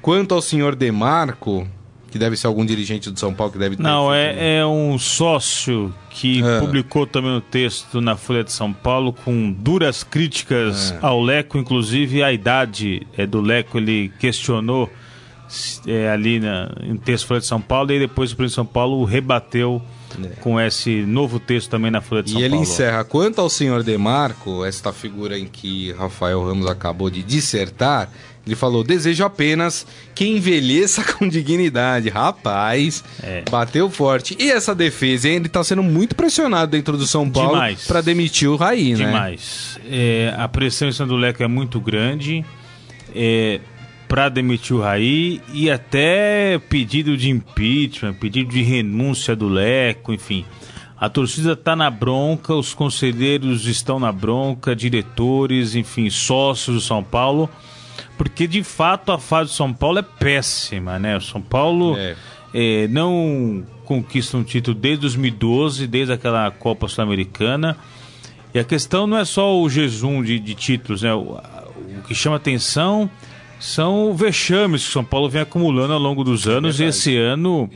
Quanto 0.01 0.35
ao 0.35 0.41
senhor 0.41 0.75
Demarco, 0.75 1.69
que 2.15 2.19
deve 2.21 2.37
ser 2.37 2.47
algum 2.47 2.65
dirigente 2.65 3.11
do 3.11 3.19
São 3.19 3.35
Paulo 3.35 3.53
que 3.53 3.59
deve 3.59 3.75
ter. 3.75 3.83
Não, 3.83 4.15
é, 4.15 4.59
é 4.59 4.65
um 4.65 4.97
sócio 4.97 5.93
que 6.11 6.45
é. 6.45 6.61
publicou 6.61 7.09
também 7.09 7.33
o 7.33 7.39
um 7.39 7.41
texto 7.41 8.01
na 8.01 8.15
Folha 8.17 8.45
de 8.45 8.53
São 8.53 8.73
Paulo 8.73 9.13
com 9.13 9.51
duras 9.51 10.05
críticas 10.05 10.93
é. 10.93 10.99
ao 11.03 11.21
Leco, 11.21 11.59
inclusive 11.59 12.23
a 12.23 12.33
idade 12.33 13.05
é, 13.19 13.27
do 13.27 13.41
Leco, 13.41 13.79
ele 13.79 14.13
questionou 14.21 14.89
é, 15.89 16.09
ali 16.09 16.39
na, 16.39 16.71
em 16.85 16.97
texto 16.97 17.27
Folha 17.27 17.41
de 17.41 17.47
São 17.47 17.61
Paulo 17.61 17.91
e 17.91 17.99
depois 17.99 18.31
o 18.31 18.37
Presidente 18.37 18.53
de 18.53 18.55
São 18.55 18.65
Paulo 18.67 19.03
rebateu 19.03 19.83
é. 20.23 20.29
com 20.41 20.61
esse 20.61 21.03
novo 21.03 21.39
texto 21.41 21.71
também 21.71 21.91
na 21.91 22.01
Folha 22.01 22.23
de 22.23 22.31
São 22.31 22.41
Paulo. 22.41 22.55
E 22.55 22.57
ele 22.57 22.63
encerra, 22.63 23.05
quanto 23.05 23.41
ao 23.41 23.49
senhor 23.49 23.83
Demarco, 23.83 24.65
esta 24.65 24.93
figura 24.93 25.39
em 25.39 25.47
que 25.47 25.93
Rafael 25.93 26.45
Ramos 26.45 26.67
acabou 26.67 27.11
de 27.11 27.23
dissertar, 27.23 28.11
ele 28.47 28.55
falou: 28.55 28.85
desejo 28.85 29.25
apenas 29.25 29.87
que 30.15 30.27
envelheça 30.27 31.03
com 31.15 31.27
dignidade. 31.27 32.09
Rapaz, 32.09 33.03
é. 33.23 33.43
bateu 33.51 33.89
forte. 33.91 34.37
E 34.39 34.51
essa 34.51 34.75
defesa, 34.75 35.29
hein? 35.29 35.37
ele 35.37 35.49
tá 35.49 35.65
sendo 35.65 35.83
muito 35.83 36.15
pressionado 36.15 36.71
dentro 36.71 36.97
do 36.97 37.07
São 37.07 37.29
Paulo 37.29 37.59
para 37.87 38.01
demitir 38.01 38.49
o 38.49 38.57
Raí, 38.57 38.91
né? 38.93 39.07
Demais. 39.07 39.79
É, 39.91 40.35
a 40.37 40.47
pressão 40.49 40.89
em 40.89 40.93
São 40.93 41.07
do 41.07 41.17
Leco 41.17 41.43
é 41.43 41.49
muito 41.49 41.81
grande. 41.81 42.45
É, 43.15 43.61
para 44.09 44.29
demitir 44.29 44.77
o 44.77 44.81
Raí 44.81 45.41
e 45.53 45.71
até 45.71 46.59
pedido 46.69 47.17
de 47.17 47.31
impeachment, 47.31 48.15
pedido 48.15 48.51
de 48.51 48.63
renúncia 48.63 49.35
do 49.35 49.49
Leco, 49.49 50.13
enfim. 50.13 50.45
A 50.97 51.09
torcida 51.09 51.53
está 51.53 51.75
na 51.75 51.91
bronca, 51.91 52.55
os 52.55 52.73
conselheiros 52.73 53.67
estão 53.67 53.99
na 53.99 54.13
bronca, 54.13 54.75
diretores, 54.75 55.75
enfim, 55.75 56.09
sócios 56.09 56.77
do 56.77 56.81
São 56.81 57.03
Paulo 57.03 57.51
porque 58.17 58.47
de 58.47 58.63
fato 58.63 59.13
a 59.13 59.19
fase 59.19 59.51
do 59.51 59.55
São 59.55 59.73
Paulo 59.73 59.99
é 59.99 60.03
péssima, 60.03 60.99
né? 60.99 61.17
O 61.17 61.21
São 61.21 61.41
Paulo 61.41 61.97
é. 61.97 62.17
É, 62.53 62.89
não 62.89 63.65
conquista 63.85 64.37
um 64.37 64.45
título 64.45 64.77
desde 64.77 65.01
2012, 65.03 65.87
desde 65.87 66.13
aquela 66.13 66.51
Copa 66.51 66.87
Sul-Americana. 66.87 67.77
E 68.55 68.59
a 68.59 68.65
questão 68.65 69.07
não 69.07 69.19
é 69.19 69.25
só 69.25 69.61
o 69.61 69.69
jejum 69.69 70.23
de, 70.23 70.39
de 70.39 70.55
títulos, 70.55 71.03
né? 71.03 71.13
O, 71.13 71.21
o, 71.21 72.03
que 72.07 72.15
chama 72.15 72.37
atenção 72.37 73.11
são 73.65 74.15
vexames 74.15 74.83
que 74.83 74.91
o 74.91 74.93
São 74.93 75.05
Paulo 75.05 75.27
vem 75.27 75.41
acumulando 75.41 75.95
ao 75.95 75.99
longo 75.99 76.23
dos 76.23 76.47
anos. 76.47 76.79
É 76.79 76.85
e 76.85 76.89
esse 76.89 77.17
ano 77.17 77.71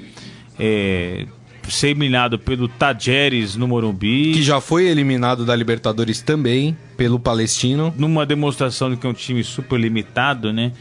é, 0.59 1.25
ser 1.67 1.89
eliminado 1.89 2.39
pelo 2.39 2.69
Tajeres 2.69 3.57
no 3.57 3.67
Morumbi. 3.67 4.33
Que 4.33 4.43
já 4.43 4.61
foi 4.61 4.87
eliminado 4.87 5.47
da 5.47 5.57
Libertadores 5.57 6.21
também 6.21 6.77
pelo 6.95 7.19
Palestino. 7.19 7.93
Numa 7.97 8.27
demonstração 8.27 8.91
de 8.91 8.99
que 8.99 9.07
é 9.07 9.11
um 9.11 9.15
time 9.15 9.43
super 9.43 9.81
limitado, 9.81 10.53
né? 10.53 10.73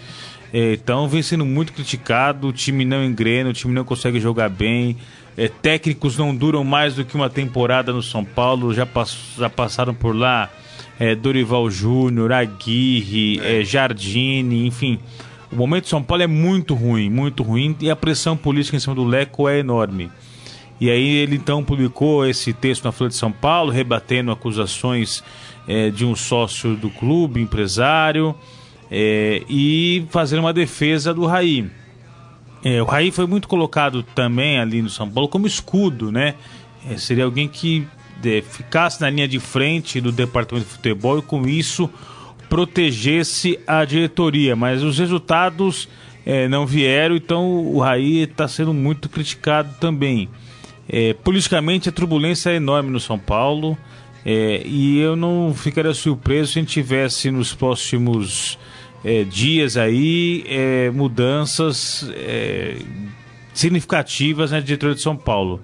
É, 0.54 0.74
então 0.74 1.08
vem 1.08 1.22
sendo 1.22 1.46
muito 1.46 1.72
criticado, 1.72 2.50
o 2.50 2.54
time 2.54 2.84
não 2.84 3.02
engrena, 3.02 3.50
o 3.50 3.54
time 3.54 3.74
não 3.74 3.86
consegue 3.86 4.20
jogar 4.20 4.50
bem. 4.50 4.98
É, 5.38 5.48
técnicos 5.48 6.18
não 6.18 6.36
duram 6.36 6.66
mais 6.66 6.96
do 6.96 7.06
que 7.06 7.16
uma 7.16 7.30
temporada 7.30 7.94
no 7.94 8.04
São 8.04 8.26
Paulo, 8.26 8.74
já, 8.74 8.86
pass 8.86 9.18
já 9.38 9.50
passaram 9.50 9.94
por 9.94 10.14
lá 10.14 10.50
é, 11.00 11.16
Dorival 11.16 11.70
Júnior, 11.70 12.32
Aguirre, 12.32 13.40
é. 13.40 13.62
é. 13.62 13.64
Jardine, 13.64 14.66
enfim. 14.66 15.00
O 15.52 15.56
momento 15.56 15.84
de 15.84 15.90
São 15.90 16.04
Paulo 16.04 16.24
é 16.24 16.28
muito 16.28 16.74
ruim, 16.74 17.10
muito 17.10 17.44
ruim, 17.44 17.76
e 17.80 17.90
a 17.90 17.96
pressão 17.96 18.36
política 18.36 18.76
em 18.76 18.80
cima 18.80 18.96
do 18.96 19.04
Leco 19.04 19.48
é 19.48 19.60
enorme. 19.60 20.12
E 20.80 20.90
aí 20.90 21.08
ele 21.08 21.36
então 21.36 21.64
publicou 21.64 22.26
esse 22.26 22.54
texto 22.54 22.84
na 22.84 22.92
Folha 22.92 23.10
de 23.10 23.16
São 23.16 23.32
Paulo, 23.32 23.72
rebatendo 23.72 24.32
acusações 24.32 25.24
é, 25.68 25.90
de 25.90 26.06
um 26.06 26.16
sócio 26.16 26.76
do 26.76 26.90
clube, 26.90 27.42
empresário, 27.42 28.36
é, 28.92 29.44
e 29.50 30.06
fazendo 30.10 30.40
uma 30.40 30.54
defesa 30.54 31.14
do 31.14 31.26
Raí. 31.26 31.70
É, 32.64 32.82
o 32.82 32.86
Raí 32.86 33.12
foi 33.12 33.26
muito 33.26 33.48
colocado 33.48 34.04
também 34.04 34.60
ali 34.60 34.82
no 34.82 34.90
São 34.90 35.10
Paulo 35.10 35.30
como 35.30 35.48
escudo, 35.48 36.12
né? 36.12 36.36
É, 36.90 36.98
seria 36.98 37.26
alguém 37.26 37.48
que 37.48 37.88
é, 38.24 38.42
ficasse 38.42 39.02
na 39.02 39.10
linha 39.10 39.28
de 39.28 39.40
frente 39.40 40.02
do 40.02 40.12
departamento 40.12 40.68
de 40.68 40.74
futebol 40.74 41.20
e 41.20 41.22
com 41.22 41.48
isso 41.48 41.90
protegesse 42.50 43.60
a 43.68 43.84
diretoria, 43.84 44.56
mas 44.56 44.82
os 44.84 44.98
resultados 44.98 45.88
é, 46.26 46.48
não 46.48 46.66
vieram, 46.66 47.16
então 47.16 47.46
o 47.66 47.80
Raí 47.80 48.24
está 48.24 48.48
sendo 48.48 48.74
muito 48.74 49.10
criticado 49.10 49.76
também. 49.80 50.30
É, 50.90 51.14
politicamente 51.14 51.90
a 51.90 51.92
turbulência 51.92 52.50
é 52.50 52.56
enorme 52.56 52.90
no 52.90 53.00
São 53.00 53.20
Paulo 53.20 53.78
é, 54.26 54.62
e 54.66 55.00
eu 55.00 55.16
não 55.16 55.54
ficaria 55.54 55.94
surpreso 55.94 56.54
se 56.54 56.60
a 56.60 56.62
gente 56.62 56.72
tivesse 56.72 57.30
nos 57.32 57.54
próximos 57.54 58.58
dias 59.30 59.78
aí 59.78 60.44
mudanças 60.94 62.12
significativas 63.54 64.52
na 64.52 64.60
diretoria 64.60 64.96
de 64.96 65.02
São 65.02 65.16
Paulo. 65.16 65.62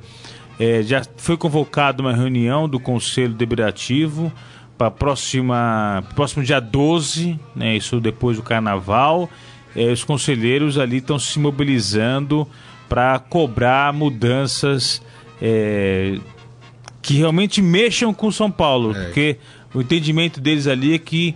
Já 0.83 1.01
foi 1.17 1.35
convocada 1.35 2.01
uma 2.01 2.13
reunião 2.13 2.69
do 2.69 2.79
Conselho 2.79 3.33
Deliberativo 3.33 4.31
para 4.77 4.91
próxima 4.91 6.03
próximo 6.15 6.43
dia 6.43 6.59
12, 6.59 7.39
né, 7.55 7.75
isso 7.75 7.99
depois 7.99 8.37
do 8.37 8.43
carnaval. 8.43 9.29
É, 9.75 9.91
os 9.91 10.03
conselheiros 10.03 10.77
ali 10.77 10.97
estão 10.97 11.17
se 11.17 11.39
mobilizando 11.39 12.47
para 12.87 13.17
cobrar 13.17 13.91
mudanças 13.91 15.01
é, 15.41 16.19
que 17.01 17.15
realmente 17.15 17.61
mexam 17.61 18.13
com 18.13 18.27
o 18.27 18.31
São 18.31 18.51
Paulo, 18.51 18.95
é. 18.95 19.05
porque 19.05 19.37
o 19.73 19.81
entendimento 19.81 20.39
deles 20.39 20.67
ali 20.67 20.93
é 20.93 20.99
que 20.99 21.35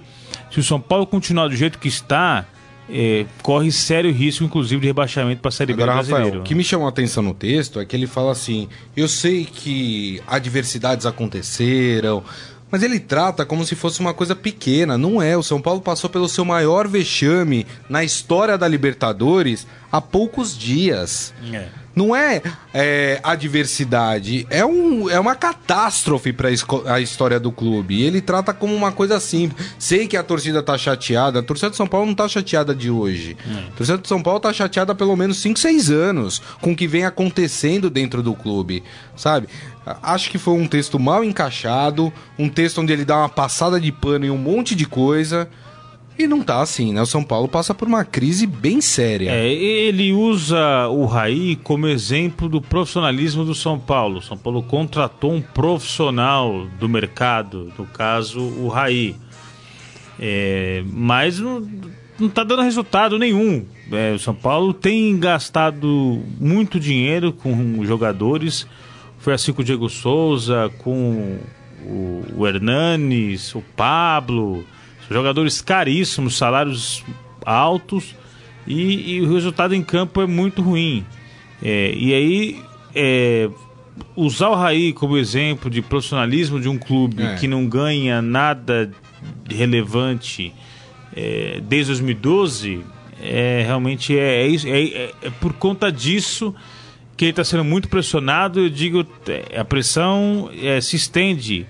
se 0.52 0.60
o 0.60 0.64
São 0.64 0.80
Paulo 0.80 1.08
continuar 1.08 1.48
do 1.48 1.56
jeito 1.56 1.80
que 1.80 1.88
está, 1.88 2.46
é, 2.90 3.26
corre 3.42 3.72
sério 3.72 4.12
risco, 4.12 4.44
inclusive, 4.44 4.82
de 4.82 4.88
rebaixamento 4.88 5.42
para 5.42 5.50
a 5.50 5.52
Série 5.52 5.74
B 5.74 5.84
Agora, 5.84 5.98
Rafael, 5.98 6.40
o 6.40 6.44
que 6.44 6.56
me 6.56 6.64
chamou 6.64 6.86
a 6.86 6.90
atenção 6.90 7.22
no 7.22 7.34
texto 7.34 7.80
é 7.80 7.86
que 7.86 7.96
ele 7.96 8.08
fala 8.08 8.32
assim: 8.32 8.70
eu 8.96 9.08
sei 9.08 9.46
que 9.46 10.22
adversidades 10.28 11.06
aconteceram, 11.06 12.24
mas 12.72 12.84
ele 12.84 13.00
trata 13.00 13.46
como 13.46 13.66
se 13.66 13.76
fosse 13.76 14.00
uma 14.00 14.14
coisa 14.14 14.36
pequena. 14.36 14.98
Não 14.98 15.22
é. 15.22 15.38
O 15.38 15.44
São 15.44 15.62
Paulo 15.62 15.82
passou 15.82 16.10
pelo 16.10 16.28
seu 16.28 16.46
maior 16.46 16.88
vexame 16.88 17.66
na 17.90 18.04
história 18.04 18.58
da 18.58 18.68
Libertadores 18.68 19.68
há 19.92 20.02
poucos 20.02 20.58
dias. 20.58 21.34
É. 21.52 21.68
Não 21.98 22.16
é, 22.16 22.44
é 22.76 23.20
adversidade, 23.24 24.46
é, 24.52 24.64
um, 24.64 25.10
é 25.10 25.20
uma 25.20 25.34
catástrofe 25.34 26.32
para 26.32 26.50
a 26.86 27.02
história 27.02 27.40
do 27.40 27.52
clube. 27.52 27.96
E 27.96 28.04
ele 28.04 28.22
trata 28.22 28.54
como 28.54 28.76
uma 28.76 28.92
coisa 28.92 29.20
simples. 29.20 29.74
Sei 29.80 30.08
que 30.08 30.16
a 30.16 30.22
torcida 30.22 30.62
tá 30.62 30.78
chateada. 30.78 31.40
A 31.40 31.42
torcida 31.42 31.72
de 31.72 31.76
São 31.76 31.88
Paulo 31.88 32.06
não 32.06 32.14
tá 32.14 32.28
chateada 32.28 32.76
de 32.76 32.92
hoje. 32.92 33.36
É. 33.50 33.70
A 33.70 33.72
torcida 33.72 33.98
de 33.98 34.08
São 34.08 34.22
Paulo 34.22 34.40
tá 34.40 34.54
chateada 34.54 34.92
há 34.92 34.96
pelo 34.96 35.16
menos 35.16 35.38
5, 35.38 35.58
6 35.58 35.90
anos 35.90 36.40
com 36.62 36.74
o 36.74 36.76
que 36.76 36.88
vem 36.88 37.04
acontecendo 37.04 37.90
dentro 37.90 38.22
do 38.22 38.36
clube, 38.36 38.84
sabe? 39.16 39.48
Acho 40.04 40.30
que 40.30 40.38
foi 40.38 40.54
um 40.54 40.68
texto 40.68 41.00
mal 41.00 41.24
encaixado, 41.24 42.14
um 42.38 42.48
texto 42.48 42.80
onde 42.80 42.94
ele 42.94 43.06
dá 43.06 43.18
uma 43.18 43.30
passada 43.30 43.80
de 43.82 43.92
pano 43.92 44.24
em 44.24 44.30
um 44.30 44.38
monte 44.38 44.76
de 44.76 44.86
coisa. 44.86 45.50
E 46.18 46.26
não 46.26 46.42
tá 46.42 46.62
assim, 46.62 46.92
né? 46.92 47.02
O 47.02 47.06
São 47.06 47.24
Paulo 47.24 47.48
passa 47.48 47.76
por 47.76 47.88
uma 47.88 48.04
crise 48.04 48.48
bem 48.48 48.82
séria. 48.82 49.30
É, 49.30 49.48
ele 49.54 50.12
usa 50.12 50.88
o 50.88 51.06
Raí 51.06 51.56
como 51.58 51.88
exemplo 51.88 52.50
do 52.50 52.60
profissionalismo 52.60 53.46
do 53.46 53.54
São 53.54 53.78
Paulo. 53.78 54.18
O 54.18 54.22
São 54.22 54.36
Paulo 54.36 54.64
contratou 54.64 55.32
um 55.32 55.42
profissional 55.42 56.66
do 56.80 56.90
mercado, 56.90 57.72
no 57.78 57.86
caso, 57.86 58.40
o 58.40 58.68
Raí. 58.68 59.16
É, 60.20 60.84
mas 60.92 61.40
não, 61.40 61.68
não 62.20 62.30
tá 62.30 62.44
dando 62.44 62.64
resultado 62.64 63.20
nenhum. 63.20 63.64
É, 63.92 64.14
o 64.14 64.20
São 64.20 64.34
Paulo 64.34 64.74
tem 64.74 65.20
gastado 65.20 66.24
muito 66.40 66.80
dinheiro 66.80 67.32
com 67.32 67.86
jogadores. 67.86 68.66
Foi 69.20 69.36
assim 69.36 69.54
com 69.54 69.62
o 69.62 69.66
Diego 69.66 69.88
Souza, 69.88 70.72
com 70.80 71.38
o, 71.86 72.24
o 72.38 72.48
Hernanes, 72.48 73.54
o 73.54 73.62
Pablo 73.76 74.66
jogadores 75.10 75.62
caríssimos, 75.62 76.38
salários 76.38 77.04
altos 77.46 78.16
e, 78.66 79.16
e 79.16 79.22
o 79.22 79.34
resultado 79.34 79.74
em 79.74 79.84
campo 79.84 80.22
é 80.22 80.28
muito 80.28 80.62
ruim. 80.62 81.06
É, 81.64 81.94
e 81.96 82.14
aí, 82.14 82.62
é, 82.94 83.50
usar 84.16 84.50
o 84.50 84.56
Raí 84.56 84.94
como 84.94 85.18
exemplo 85.18 85.70
de 85.70 85.82
profissionalismo 85.82 86.60
de 86.60 86.68
um 86.68 86.78
clube 86.78 87.24
é. 87.24 87.36
que 87.36 87.48
não 87.48 87.68
ganha 87.68 88.22
nada 88.22 88.92
relevante 89.50 90.54
é, 91.16 91.62
desde 91.64 91.94
2012, 91.94 92.82
é, 93.22 93.64
realmente 93.66 94.18
é, 94.18 94.48
é, 94.48 94.56
é, 94.56 95.12
é 95.24 95.30
por 95.40 95.54
conta 95.54 95.92
disso 95.92 96.54
que 97.16 97.26
ele 97.26 97.32
está 97.32 97.44
sendo 97.44 97.64
muito 97.64 97.88
pressionado. 97.88 98.60
Eu 98.60 98.70
digo, 98.70 99.06
a 99.58 99.66
pressão 99.66 100.52
se 100.80 100.96
estende 100.96 101.66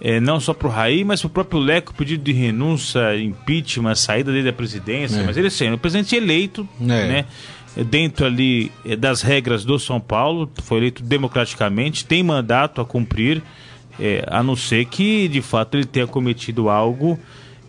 é, 0.00 0.18
não 0.18 0.40
só 0.40 0.54
para 0.54 0.68
o 0.68 0.70
Raí, 0.70 1.04
mas 1.04 1.20
para 1.20 1.26
o 1.26 1.30
próprio 1.30 1.60
Leco, 1.60 1.94
pedido 1.94 2.24
de 2.24 2.32
renúncia, 2.32 3.16
impeachment, 3.18 3.94
saída 3.94 4.32
dele 4.32 4.44
da 4.44 4.52
presidência. 4.52 5.20
É. 5.20 5.24
Mas 5.24 5.36
ele 5.36 5.48
assim, 5.48 5.66
é 5.66 5.72
o 5.72 5.78
presidente 5.78 6.16
eleito, 6.16 6.66
é. 6.80 6.84
né? 6.84 7.24
Dentro 7.88 8.26
ali 8.26 8.72
é, 8.84 8.96
das 8.96 9.22
regras 9.22 9.64
do 9.64 9.78
São 9.78 10.00
Paulo, 10.00 10.50
foi 10.62 10.78
eleito 10.78 11.02
democraticamente, 11.02 12.04
tem 12.04 12.22
mandato 12.22 12.80
a 12.80 12.84
cumprir, 12.84 13.42
é, 13.98 14.24
a 14.26 14.42
não 14.42 14.56
ser 14.56 14.86
que 14.86 15.28
de 15.28 15.42
fato 15.42 15.76
ele 15.76 15.84
tenha 15.84 16.06
cometido 16.06 16.68
algo 16.68 17.18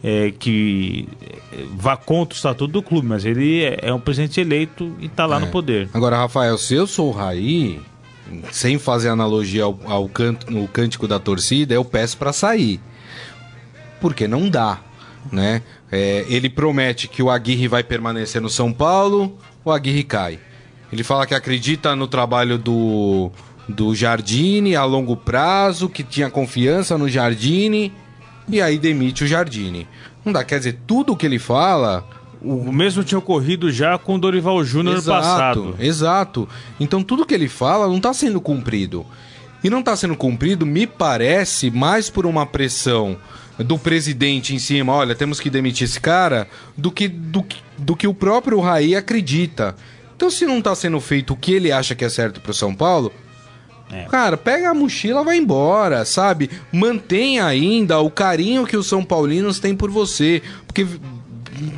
é, 0.04 0.32
que 0.32 1.08
é, 1.52 1.66
vá 1.76 1.96
contra 1.96 2.34
o 2.34 2.36
estatuto 2.36 2.72
do 2.72 2.82
clube, 2.82 3.08
mas 3.08 3.26
ele 3.26 3.64
é, 3.64 3.80
é 3.84 3.94
um 3.94 4.00
presidente 4.00 4.40
eleito 4.40 4.96
e 5.00 5.06
está 5.06 5.26
lá 5.26 5.40
no 5.40 5.48
poder. 5.48 5.90
Agora, 5.94 6.18
Rafael, 6.18 6.58
se 6.58 6.74
eu 6.74 6.88
sou 6.88 7.10
o 7.10 7.12
Raí, 7.12 7.80
sem 8.52 8.78
fazer 8.80 9.10
analogia 9.10 9.64
ao, 9.64 9.80
ao 9.86 10.10
canto, 10.10 10.52
no 10.52 10.68
cântico 10.68 11.08
da 11.08 11.20
torcida, 11.20 11.74
eu 11.74 11.84
peço 11.86 12.18
para 12.18 12.34
sair. 12.34 12.80
Porque 14.00 14.28
não 14.28 14.50
dá, 14.50 14.80
né? 15.32 15.62
É, 15.92 16.26
ele 16.30 16.50
promete 16.50 17.08
que 17.08 17.22
o 17.22 17.30
Aguirre 17.30 17.68
vai 17.68 17.84
permanecer 17.84 18.42
no 18.42 18.50
São 18.50 18.72
Paulo, 18.72 19.38
o 19.64 19.72
Aguirre 19.72 20.04
cai. 20.04 20.40
Ele 20.92 21.04
fala 21.04 21.26
que 21.26 21.34
acredita 21.34 21.96
no 21.96 22.08
trabalho 22.08 22.58
do, 22.58 23.32
do 23.68 23.94
Jardine 23.94 24.76
a 24.76 24.84
longo 24.84 25.16
prazo, 25.16 25.90
que 25.90 26.04
tinha 26.04 26.30
confiança 26.30 26.98
no 26.98 27.08
Jardine, 27.08 27.94
e 28.48 28.62
aí 28.62 28.78
demite 28.78 29.24
o 29.24 29.28
Jardine. 29.28 29.88
Não 30.24 30.34
dá, 30.34 30.44
quer 30.44 30.58
dizer, 30.58 30.80
tudo 30.86 31.16
que 31.16 31.26
ele 31.26 31.40
fala 31.40 32.06
o 32.42 32.72
mesmo 32.72 33.04
tinha 33.04 33.20
ocorrido 33.20 33.72
já 33.72 33.98
com 33.98 34.16
o 34.16 34.20
Dorival 34.20 34.64
Júnior 34.64 34.96
no 34.96 35.04
passado. 35.04 35.76
Exato. 35.80 36.50
Então 36.80 37.04
tudo 37.04 37.26
que 37.26 37.34
ele 37.34 37.48
fala 37.48 37.88
não 37.88 37.98
está 37.98 38.14
sendo 38.14 38.42
cumprido. 38.42 39.06
E 39.64 39.70
não 39.70 39.80
está 39.80 39.96
sendo 39.96 40.16
cumprido, 40.16 40.66
me 40.66 40.88
parece, 40.88 41.70
mais 41.70 42.10
por 42.10 42.26
uma 42.26 42.48
pressão 42.48 43.16
do 43.60 43.78
presidente 43.78 44.56
em 44.56 44.60
cima, 44.60 44.92
olha, 44.92 45.14
temos 45.14 45.40
que 45.40 45.52
demitir 45.52 45.86
esse 45.86 46.00
cara, 46.00 46.48
do 46.76 46.92
que, 46.92 47.08
do, 47.08 47.46
do 47.78 47.96
que 47.96 48.08
o 48.08 48.14
próprio 48.14 48.60
Raí 48.60 48.96
acredita. 48.96 49.76
Então, 50.16 50.32
se 50.32 50.48
não 50.48 50.58
está 50.58 50.74
sendo 50.74 51.00
feito 51.00 51.34
o 51.34 51.38
que 51.38 51.54
ele 51.54 51.72
acha 51.72 51.94
que 51.94 52.04
é 52.04 52.10
certo 52.10 52.42
para 52.42 52.50
o 52.50 52.56
São 52.56 52.74
Paulo, 52.74 53.12
é. 53.92 54.06
Cara, 54.06 54.38
pega 54.38 54.70
a 54.70 54.74
mochila, 54.74 55.24
vai 55.24 55.38
embora, 55.38 56.06
sabe? 56.06 56.50
Mantenha 56.72 57.46
ainda 57.46 58.00
o 58.00 58.10
carinho 58.10 58.66
que 58.66 58.78
os 58.78 58.88
São 58.88 59.04
Paulinos 59.04 59.60
têm 59.60 59.76
por 59.76 59.92
você. 59.92 60.42
Porque 60.66 60.88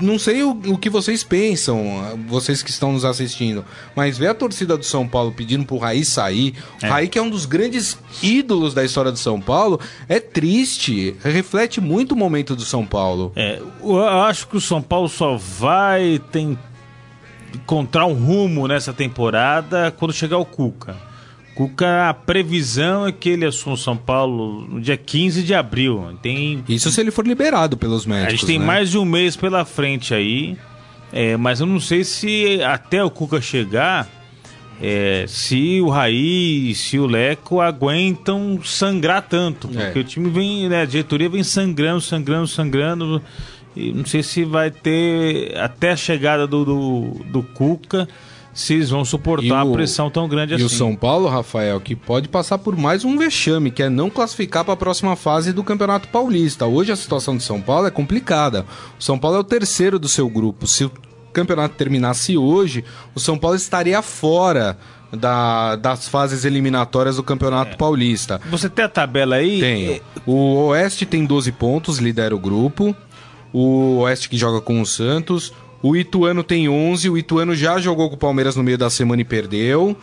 não 0.02 0.18
sei 0.18 0.44
o, 0.44 0.52
o, 0.52 0.78
que 0.78 0.90
vocês 0.90 1.24
pensam, 1.24 2.18
vocês 2.28 2.64
que 2.64 2.70
estão 2.70 2.94
nos 2.94 3.04
assistindo, 3.04 3.66
mas 3.96 4.18
ver 4.18 4.28
a 4.28 4.34
torcida 4.34 4.78
do 4.78 4.86
São 4.86 5.08
Paulo 5.08 5.32
pedindo 5.32 5.66
pro 5.66 5.78
Raí 5.78 6.06
sair, 6.06 6.54
é. 6.82 6.88
Raí 6.88 7.08
que 7.08 7.20
é 7.20 7.22
um 7.22 7.30
dos 7.30 7.46
grandes 7.46 7.98
ídolos 8.22 8.74
da 8.74 8.84
história 8.84 9.12
do 9.12 9.18
São 9.18 9.42
Paulo, 9.42 9.80
é 10.08 10.20
triste, 10.20 11.16
reflete 11.24 11.82
muito 11.82 12.14
o 12.14 12.16
momento 12.16 12.56
do 12.56 12.64
São 12.64 12.86
Paulo. 12.86 13.34
É, 13.36 13.62
eu 13.82 14.00
acho 14.22 14.48
que 14.48 14.56
o 14.56 14.62
São 14.62 14.82
Paulo 14.82 15.10
só 15.10 15.36
vai 15.36 16.22
ter, 16.32 16.58
encontrar 17.54 18.06
um 18.06 18.14
rumo 18.14 18.68
nessa 18.68 18.94
temporada 18.94 19.94
quando 19.98 20.14
chegar 20.14 20.38
o 20.38 20.46
Cuca. 20.46 21.13
Cuca, 21.56 22.10
a 22.10 22.14
previsão 22.14 23.08
é 23.08 23.12
que 23.12 23.30
ele 23.30 23.46
assuma 23.46 23.76
o 23.76 23.78
São 23.78 23.96
Paulo 23.96 24.62
no 24.68 24.82
dia 24.82 24.98
15 24.98 25.44
de 25.44 25.54
abril. 25.54 26.18
Tem... 26.22 26.64
Isso 26.68 26.92
se 26.92 27.00
ele 27.00 27.12
for 27.12 27.26
liberado 27.26 27.78
pelos 27.78 28.06
médicos. 28.06 28.28
A 28.28 28.36
gente 28.36 28.46
tem 28.46 28.60
né? 28.60 28.66
mais 28.66 28.90
de 28.90 28.98
um 28.98 29.06
mês 29.06 29.36
pela 29.36 29.64
frente 29.64 30.14
aí. 30.14 30.58
É, 31.12 31.38
mas 31.38 31.60
eu 31.60 31.68
não 31.68 31.80
sei 31.80 32.04
se 32.04 32.60
até 32.64 33.04
o 33.04 33.10
Cuca 33.10 33.40
chegar, 33.40 34.10
é, 34.82 35.26
se 35.28 35.80
o 35.80 35.90
Raí 35.90 36.72
e 36.72 36.76
se 36.76 36.98
o 36.98 37.06
Leco 37.06 37.62
aguentam 37.62 38.60
sangrar 38.64 39.22
tanto. 39.22 39.70
É. 39.76 39.86
Porque 39.86 40.00
é. 40.00 40.02
o 40.02 40.06
time 40.06 40.30
vem, 40.32 40.68
né, 40.68 40.82
a 40.82 40.86
diretoria 40.86 41.30
vem 41.30 41.44
sangrando, 41.44 42.02
sangrando, 42.02 42.48
sangrando. 42.48 43.22
E 43.76 43.92
não 43.92 44.06
sei 44.06 44.24
se 44.24 44.44
vai 44.44 44.72
ter 44.72 45.56
até 45.58 45.92
a 45.92 45.96
chegada 45.96 46.48
do, 46.48 46.66
do, 46.66 47.22
do 47.26 47.44
Cuca 47.44 48.08
se 48.54 48.76
eles 48.76 48.90
vão 48.90 49.04
suportar 49.04 49.46
E 49.46 49.52
o- 49.68 49.72
a 49.72 49.74
pressão 49.74 50.10
tão 50.10 50.28
grande 50.28 50.54
E 50.54 50.56
assim. 50.56 50.66
o 50.66 50.70
São 50.70 50.96
Paulo, 50.96 51.28
Rafael, 51.28 51.80
que 51.82 51.96
pode 51.96 52.28
passar 52.30 52.58
por 52.60 52.78
mais 52.78 53.04
um 53.04 53.18
vexame, 53.18 53.72
que 53.72 53.82
é 53.84 53.90
não 53.90 54.10
classificar 54.10 54.64
para 54.64 54.74
a 54.74 54.78
próxima 54.78 55.16
fase 55.16 55.52
do 55.52 55.64
Campeonato 55.64 56.08
Paulista. 56.10 56.66
Hoje 56.66 56.92
a 56.92 56.96
situação 56.96 57.36
de 57.36 57.44
São 57.44 57.60
Paulo 57.60 57.88
é 57.88 57.92
complicada. 57.92 58.66
O 59.00 59.04
São 59.04 59.18
Paulo 59.18 59.38
é 59.38 59.40
o 59.40 59.44
terceiro 59.44 59.98
do 59.98 60.08
seu 60.08 60.30
grupo. 60.30 60.68
Se 60.68 60.86
o 60.86 60.92
campeonato 61.34 61.76
terminasse 61.76 62.38
hoje, 62.38 62.84
o 63.16 63.20
São 63.20 63.38
Paulo 63.38 63.56
estaria 63.56 64.02
fora 64.04 64.78
da- 65.12 65.76
das 65.76 66.08
fases 66.08 66.46
eliminatórias 66.46 67.16
do 67.18 67.24
Campeonato 67.24 67.76
Paulista. 67.78 68.40
Você 68.52 68.70
tem 68.70 68.86
a 68.86 68.90
tabela 68.90 69.36
aí? 69.38 69.60
Tenho. 69.60 70.02
O 70.26 70.68
Oeste 70.68 71.06
tem 71.06 71.26
12 71.26 71.52
pontos, 71.52 71.98
lidera 71.98 72.36
o 72.36 72.40
grupo. 72.40 72.96
O 73.52 73.98
Oeste 74.00 74.28
que 74.30 74.38
joga 74.38 74.60
com 74.62 74.82
o 74.82 74.86
Santos. 74.86 75.54
O 75.84 75.98
Ituano 75.98 76.44
tem 76.44 76.70
11. 76.70 77.10
O 77.10 77.18
Ituano 77.18 77.54
já 77.54 77.78
jogou 77.78 78.10
com 78.10 78.16
o 78.16 78.18
Palmeiras 78.18 78.56
no 78.56 78.64
meio 78.64 78.78
da 78.78 78.90
semana 78.90 79.22
e 79.22 79.26
perdeu. 79.26 79.96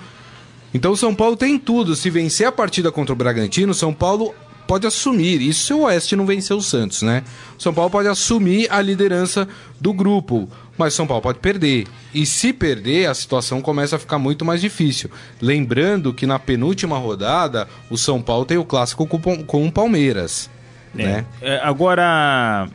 Então 0.75 0.93
o 0.93 0.97
São 0.97 1.15
Paulo 1.15 1.37
tem 1.37 1.59
tudo. 1.59 1.97
Se 1.97 2.11
vencer 2.11 2.47
a 2.47 2.53
partida 2.53 2.93
contra 2.93 3.15
o 3.15 3.17
Bragantino, 3.17 3.73
o 3.73 3.75
São 3.75 3.95
Paulo 3.95 4.35
pode 4.67 4.87
assumir. 4.87 5.41
Isso 5.41 5.67
se 5.67 5.73
o 5.73 5.81
Oeste 5.81 6.15
não 6.15 6.27
vencer 6.27 6.55
o 6.55 6.61
Santos, 6.61 7.03
né? 7.03 7.25
O 7.59 7.63
São 7.63 7.73
Paulo 7.73 7.91
pode 7.91 8.07
assumir 8.07 8.71
a 8.71 8.81
liderança 8.81 9.49
do 9.81 9.93
grupo. 9.93 10.49
Mas 10.77 10.93
o 10.93 10.97
São 10.97 11.07
Paulo 11.07 11.23
pode 11.23 11.39
perder. 11.39 11.87
E 12.15 12.25
se 12.27 12.53
perder, 12.53 13.07
a 13.07 13.15
situação 13.15 13.61
começa 13.63 13.97
a 13.97 13.99
ficar 13.99 14.19
muito 14.19 14.45
mais 14.45 14.61
difícil. 14.61 15.11
Lembrando 15.41 16.13
que 16.13 16.27
na 16.27 16.39
penúltima 16.39 16.99
rodada, 16.99 17.67
o 17.91 17.97
São 17.97 18.21
Paulo 18.23 18.45
tem 18.45 18.59
o 18.59 18.65
clássico 18.65 19.07
com, 19.07 19.45
com 19.45 19.67
o 19.67 19.73
Palmeiras. 19.73 20.49
Né? 20.95 21.25
É, 21.41 21.61
agora, 21.63 22.69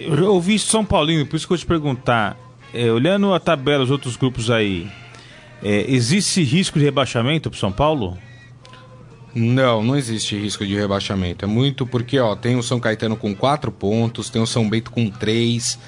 eu 0.00 0.32
ouvi 0.34 0.58
São 0.58 0.84
Paulino, 0.84 1.26
por 1.26 1.36
isso 1.36 1.46
que 1.46 1.52
eu 1.52 1.56
vou 1.56 1.62
te 1.62 1.66
perguntar. 1.66 2.36
é, 2.74 2.90
olhando 2.90 3.32
a 3.32 3.40
tabela 3.40 3.78
dos 3.78 3.90
outros 3.90 4.16
grupos 4.16 4.50
aí, 4.50 4.86
é, 5.62 5.86
existe 5.88 6.42
risco 6.42 6.78
de 6.78 6.84
rebaixamento 6.84 7.50
pro 7.50 7.58
São 7.58 7.72
Paulo? 7.72 8.18
Não, 9.34 9.82
não 9.82 9.96
existe 9.96 10.36
risco 10.36 10.66
de 10.66 10.74
rebaixamento. 10.74 11.44
É 11.44 11.48
muito 11.48 11.86
porque, 11.86 12.18
ó, 12.18 12.34
tem 12.34 12.56
o 12.56 12.62
São 12.62 12.80
Caetano 12.80 13.16
com 13.16 13.34
4 13.34 13.70
pontos, 13.70 14.30
tem 14.30 14.40
o 14.40 14.46
São 14.46 14.68
Bento 14.68 14.90
com 14.90 15.10
3, 15.10 15.78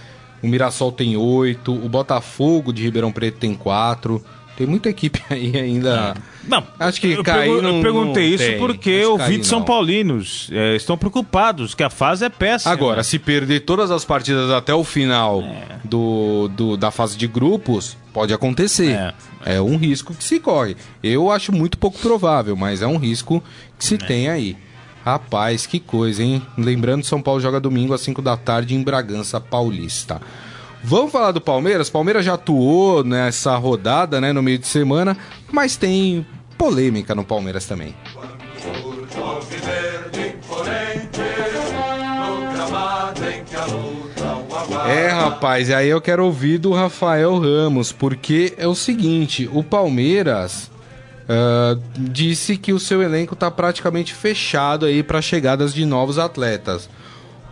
o 0.42 0.46
Mirassol 0.46 0.92
tem 0.92 1.16
8, 1.16 1.72
o 1.72 1.88
Botafogo 1.88 2.72
de 2.72 2.82
Ribeirão 2.82 3.10
Preto 3.10 3.38
tem 3.38 3.54
4. 3.54 4.22
Tem 4.58 4.66
muita 4.66 4.88
equipe 4.88 5.22
aí 5.30 5.56
ainda. 5.56 6.14
Não, 6.48 6.66
Acho 6.80 7.00
que 7.00 7.12
eu, 7.12 7.22
pergu- 7.22 7.60
eu 7.64 7.80
perguntei 7.80 8.28
não 8.30 8.34
isso 8.34 8.44
tem. 8.44 8.58
porque 8.58 8.90
eu 8.90 9.16
cair 9.16 9.38
de 9.38 9.46
São 9.46 9.60
não. 9.60 9.64
Paulinos. 9.66 10.48
é, 10.50 10.74
estão 10.74 10.98
preocupados, 10.98 11.76
que 11.76 11.82
a 11.84 11.88
fase 11.90 12.24
é 12.24 12.28
péssima. 12.28 12.72
Agora, 12.72 13.04
se 13.04 13.20
perder 13.20 13.60
todas 13.60 13.92
as 13.92 14.04
partidas 14.04 14.50
até 14.50 14.74
o 14.74 14.82
final 14.82 15.42
É. 15.42 15.76
do, 15.84 16.48
do- 16.48 16.76
da 16.76 16.90
fase 16.90 17.16
de 17.16 17.28
grupos, 17.28 17.96
pode 18.12 18.34
acontecer. 18.34 18.90
É. 18.90 19.14
É. 19.44 19.60
um 19.60 19.76
risco 19.76 20.12
que 20.12 20.24
se 20.24 20.40
corre. 20.40 20.76
Eu 21.02 21.30
acho 21.30 21.52
muito 21.52 21.78
pouco 21.78 21.96
provável, 22.00 22.56
mas 22.56 22.82
é 22.82 22.86
um 22.88 22.96
risco 22.96 23.40
que 23.78 23.84
É. 23.84 23.88
se 23.88 23.96
tem 23.96 24.28
aí. 24.28 24.56
Rapaz, 25.04 25.66
que 25.66 25.78
coisa, 25.78 26.22
hein? 26.22 26.42
Lembrando, 26.58 27.04
São 27.04 27.22
Paulo 27.22 27.40
joga 27.40 27.60
domingo 27.60 27.94
às 27.94 28.00
5 28.00 28.20
da 28.20 28.36
tarde 28.36 28.74
em 28.74 28.82
Bragança 28.82 29.40
Paulista. 29.40 30.20
Vamos 30.82 31.12
falar 31.12 31.32
do 31.32 31.40
Palmeiras? 31.40 31.90
Palmeiras 31.90 32.24
já 32.24 32.34
atuou 32.34 33.04
nessa 33.04 33.56
rodada, 33.56 34.20
né, 34.20 34.32
no 34.32 34.42
meio 34.42 34.58
de 34.58 34.66
semana, 34.66 35.16
mas 35.50 35.76
tem 35.76 36.26
polêmica 36.56 37.14
no 37.14 37.24
Palmeiras 37.24 37.66
também. 37.66 37.94
É, 44.88 45.08
rapaz, 45.08 45.68
e 45.68 45.74
aí 45.74 45.88
eu 45.88 46.00
quero 46.00 46.24
ouvir 46.24 46.58
do 46.58 46.72
Rafael 46.72 47.38
Ramos, 47.38 47.92
porque 47.92 48.54
é 48.56 48.66
o 48.66 48.74
seguinte, 48.74 49.48
o 49.52 49.62
Palmeiras 49.62 50.70
ah, 51.28 51.76
disse 51.94 52.56
que 52.56 52.72
o 52.72 52.78
seu 52.78 53.02
elenco 53.02 53.34
está 53.34 53.50
praticamente 53.50 54.14
fechado 54.14 54.86
aí 54.86 55.02
para 55.02 55.20
chegadas 55.20 55.74
de 55.74 55.84
novos 55.84 56.18
atletas. 56.18 56.88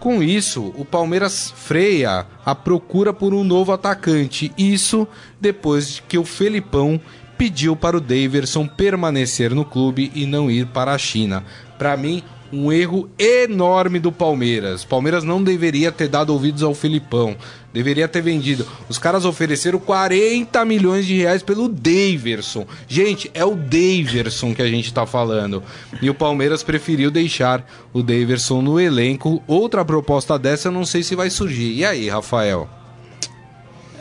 Com 0.00 0.22
isso, 0.22 0.72
o 0.76 0.84
Palmeiras 0.84 1.52
freia 1.56 2.26
a 2.44 2.54
procura 2.54 3.12
por 3.12 3.34
um 3.34 3.42
novo 3.42 3.72
atacante. 3.72 4.52
Isso 4.56 5.08
depois 5.40 6.02
que 6.06 6.18
o 6.18 6.24
Felipão 6.24 7.00
pediu 7.36 7.76
para 7.76 7.96
o 7.96 8.00
Daverson 8.00 8.66
permanecer 8.66 9.54
no 9.54 9.64
clube 9.64 10.10
e 10.14 10.26
não 10.26 10.50
ir 10.50 10.66
para 10.66 10.92
a 10.92 10.98
China. 10.98 11.44
Para 11.78 11.96
mim, 11.96 12.22
um 12.52 12.72
erro 12.72 13.08
enorme 13.18 13.98
do 13.98 14.12
Palmeiras. 14.12 14.84
Palmeiras 14.84 15.24
não 15.24 15.42
deveria 15.42 15.90
ter 15.90 16.08
dado 16.08 16.32
ouvidos 16.32 16.62
ao 16.62 16.74
Felipão. 16.74 17.36
Deveria 17.72 18.08
ter 18.08 18.22
vendido. 18.22 18.66
Os 18.88 18.98
caras 18.98 19.24
ofereceram 19.24 19.78
40 19.78 20.64
milhões 20.64 21.06
de 21.06 21.16
reais 21.16 21.42
pelo 21.42 21.68
Daverson. 21.68 22.66
Gente, 22.88 23.30
é 23.34 23.44
o 23.44 23.54
Daverson 23.54 24.54
que 24.54 24.62
a 24.62 24.68
gente 24.68 24.92
tá 24.92 25.04
falando. 25.06 25.62
E 26.00 26.08
o 26.08 26.14
Palmeiras 26.14 26.62
preferiu 26.62 27.10
deixar 27.10 27.66
o 27.92 28.02
Daverson 28.02 28.62
no 28.62 28.80
elenco. 28.80 29.42
Outra 29.46 29.84
proposta 29.84 30.38
dessa 30.38 30.68
eu 30.68 30.72
não 30.72 30.84
sei 30.84 31.02
se 31.02 31.14
vai 31.14 31.28
surgir. 31.28 31.74
E 31.74 31.84
aí, 31.84 32.08
Rafael? 32.08 32.68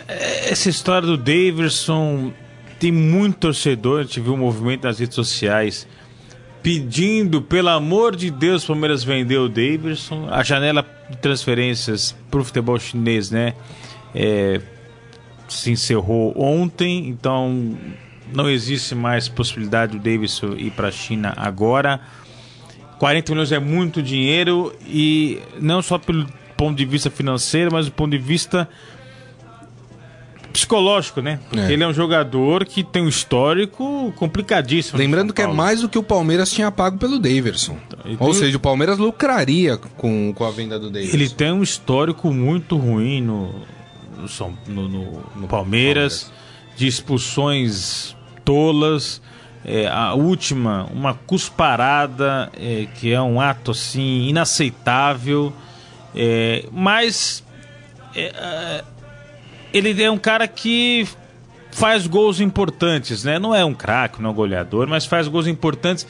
Essa 0.07 0.69
história 0.69 1.07
do 1.07 1.17
Daverson 1.17 2.31
tem 2.79 2.91
muito 2.91 3.37
torcedor, 3.37 4.01
a 4.01 4.03
gente 4.03 4.19
viu 4.19 4.33
um 4.33 4.37
movimento 4.37 4.83
nas 4.83 4.99
redes 4.99 5.15
sociais 5.15 5.87
pedindo, 6.65 7.41
pelo 7.41 7.69
amor 7.69 8.15
de 8.15 8.31
Deus, 8.31 8.63
o 8.63 8.67
Palmeiras 8.67 9.03
vender 9.03 9.37
o 9.37 9.47
Daverson. 9.47 10.27
A 10.31 10.41
janela 10.41 10.83
de 11.09 11.17
transferências 11.17 12.15
pro 12.31 12.43
futebol 12.43 12.79
chinês, 12.79 13.29
né? 13.29 13.53
é, 14.15 14.61
se 15.49 15.69
encerrou 15.69 16.33
ontem, 16.41 17.09
então 17.09 17.77
não 18.33 18.49
existe 18.49 18.95
mais 18.95 19.27
possibilidade 19.27 19.91
do 19.91 19.99
Davidson 19.99 20.53
ir 20.57 20.71
para 20.71 20.87
a 20.87 20.91
China 20.91 21.33
agora. 21.35 21.99
40 22.97 23.31
milhões 23.33 23.51
é 23.51 23.59
muito 23.59 24.01
dinheiro 24.01 24.73
e 24.87 25.41
não 25.59 25.81
só 25.81 25.97
pelo 25.97 26.25
ponto 26.55 26.77
de 26.77 26.85
vista 26.85 27.11
financeiro, 27.11 27.69
mas 27.73 27.87
do 27.87 27.91
ponto 27.91 28.11
de 28.11 28.17
vista 28.17 28.69
psicológico, 30.55 31.21
né? 31.21 31.39
Porque 31.49 31.59
É. 31.65 31.71
ele 31.71 31.83
é 31.83 31.87
um 31.87 31.93
jogador 31.93 32.65
que 32.65 32.83
tem 32.83 33.03
um 33.03 33.07
histórico 33.07 34.11
complicadíssimo. 34.15 34.97
Lembrando 34.97 35.33
que 35.33 35.41
é 35.41 35.47
mais 35.47 35.81
do 35.81 35.89
que 35.89 35.97
o 35.97 36.03
Palmeiras 36.03 36.51
tinha 36.51 36.71
pago 36.71 36.97
pelo 36.97 37.19
Daverson. 37.19 37.77
e 38.05 38.15
Ou 38.19 38.31
tem- 38.31 38.33
seja, 38.39 38.57
o 38.57 38.59
Palmeiras 38.59 38.97
lucraria 38.97 39.77
com, 39.77 40.33
com 40.33 40.43
a 40.45 40.51
venda 40.51 40.79
do 40.79 40.89
Daverson. 40.89 41.15
Ele 41.15 41.29
tem 41.29 41.51
um 41.51 41.61
histórico 41.63 42.31
muito 42.33 42.77
ruim 42.77 43.21
no, 43.21 43.53
no, 44.17 44.57
no- 44.67 44.87
no- 44.89 45.23
no 45.35 45.47
Palmeiras, 45.47 46.31
de 46.75 46.87
expulsões 46.87 48.15
tolas. 48.43 49.21
É, 49.67 49.87
a 49.87 50.13
última, 50.13 50.87
uma 50.93 51.15
cusparada, 51.15 52.51
é, 52.55 52.85
que 52.95 53.11
é 53.11 53.19
um 53.19 53.41
ato 53.41 53.71
assim 53.71 54.27
inaceitável. 54.27 55.51
É, 56.13 56.65
mas 56.71 57.43
é, 58.13 58.31
é, 58.35 58.83
ele 59.77 60.01
é 60.01 60.09
um 60.09 60.17
cara 60.17 60.47
que 60.47 61.07
faz 61.71 62.07
gols 62.07 62.39
importantes, 62.39 63.23
né? 63.23 63.37
Não 63.37 63.53
é 63.53 63.65
um 63.65 63.73
craque, 63.73 64.21
não 64.21 64.29
é 64.29 64.33
um 64.33 64.35
goleador, 64.35 64.87
mas 64.87 65.05
faz 65.05 65.27
gols 65.27 65.47
importantes 65.47 66.07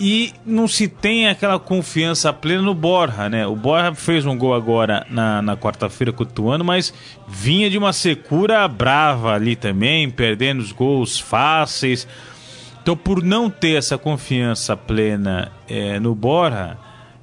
e 0.00 0.32
não 0.46 0.68
se 0.68 0.86
tem 0.86 1.26
aquela 1.26 1.58
confiança 1.58 2.32
plena 2.32 2.62
no 2.62 2.74
Borja, 2.74 3.28
né? 3.28 3.46
O 3.46 3.56
Borja 3.56 3.94
fez 3.94 4.26
um 4.26 4.36
gol 4.36 4.54
agora 4.54 5.06
na, 5.10 5.42
na 5.42 5.56
quarta-feira 5.56 6.12
com 6.12 6.22
o 6.22 6.26
Tuano, 6.26 6.64
mas 6.64 6.92
vinha 7.26 7.68
de 7.68 7.78
uma 7.78 7.92
secura 7.92 8.68
brava 8.68 9.32
ali 9.32 9.56
também, 9.56 10.08
perdendo 10.10 10.60
os 10.60 10.70
gols 10.70 11.18
fáceis. 11.18 12.06
Então, 12.82 12.96
por 12.96 13.22
não 13.22 13.50
ter 13.50 13.76
essa 13.76 13.98
confiança 13.98 14.76
plena 14.76 15.50
eh, 15.68 15.98
no 15.98 16.14
Borja, 16.14 16.76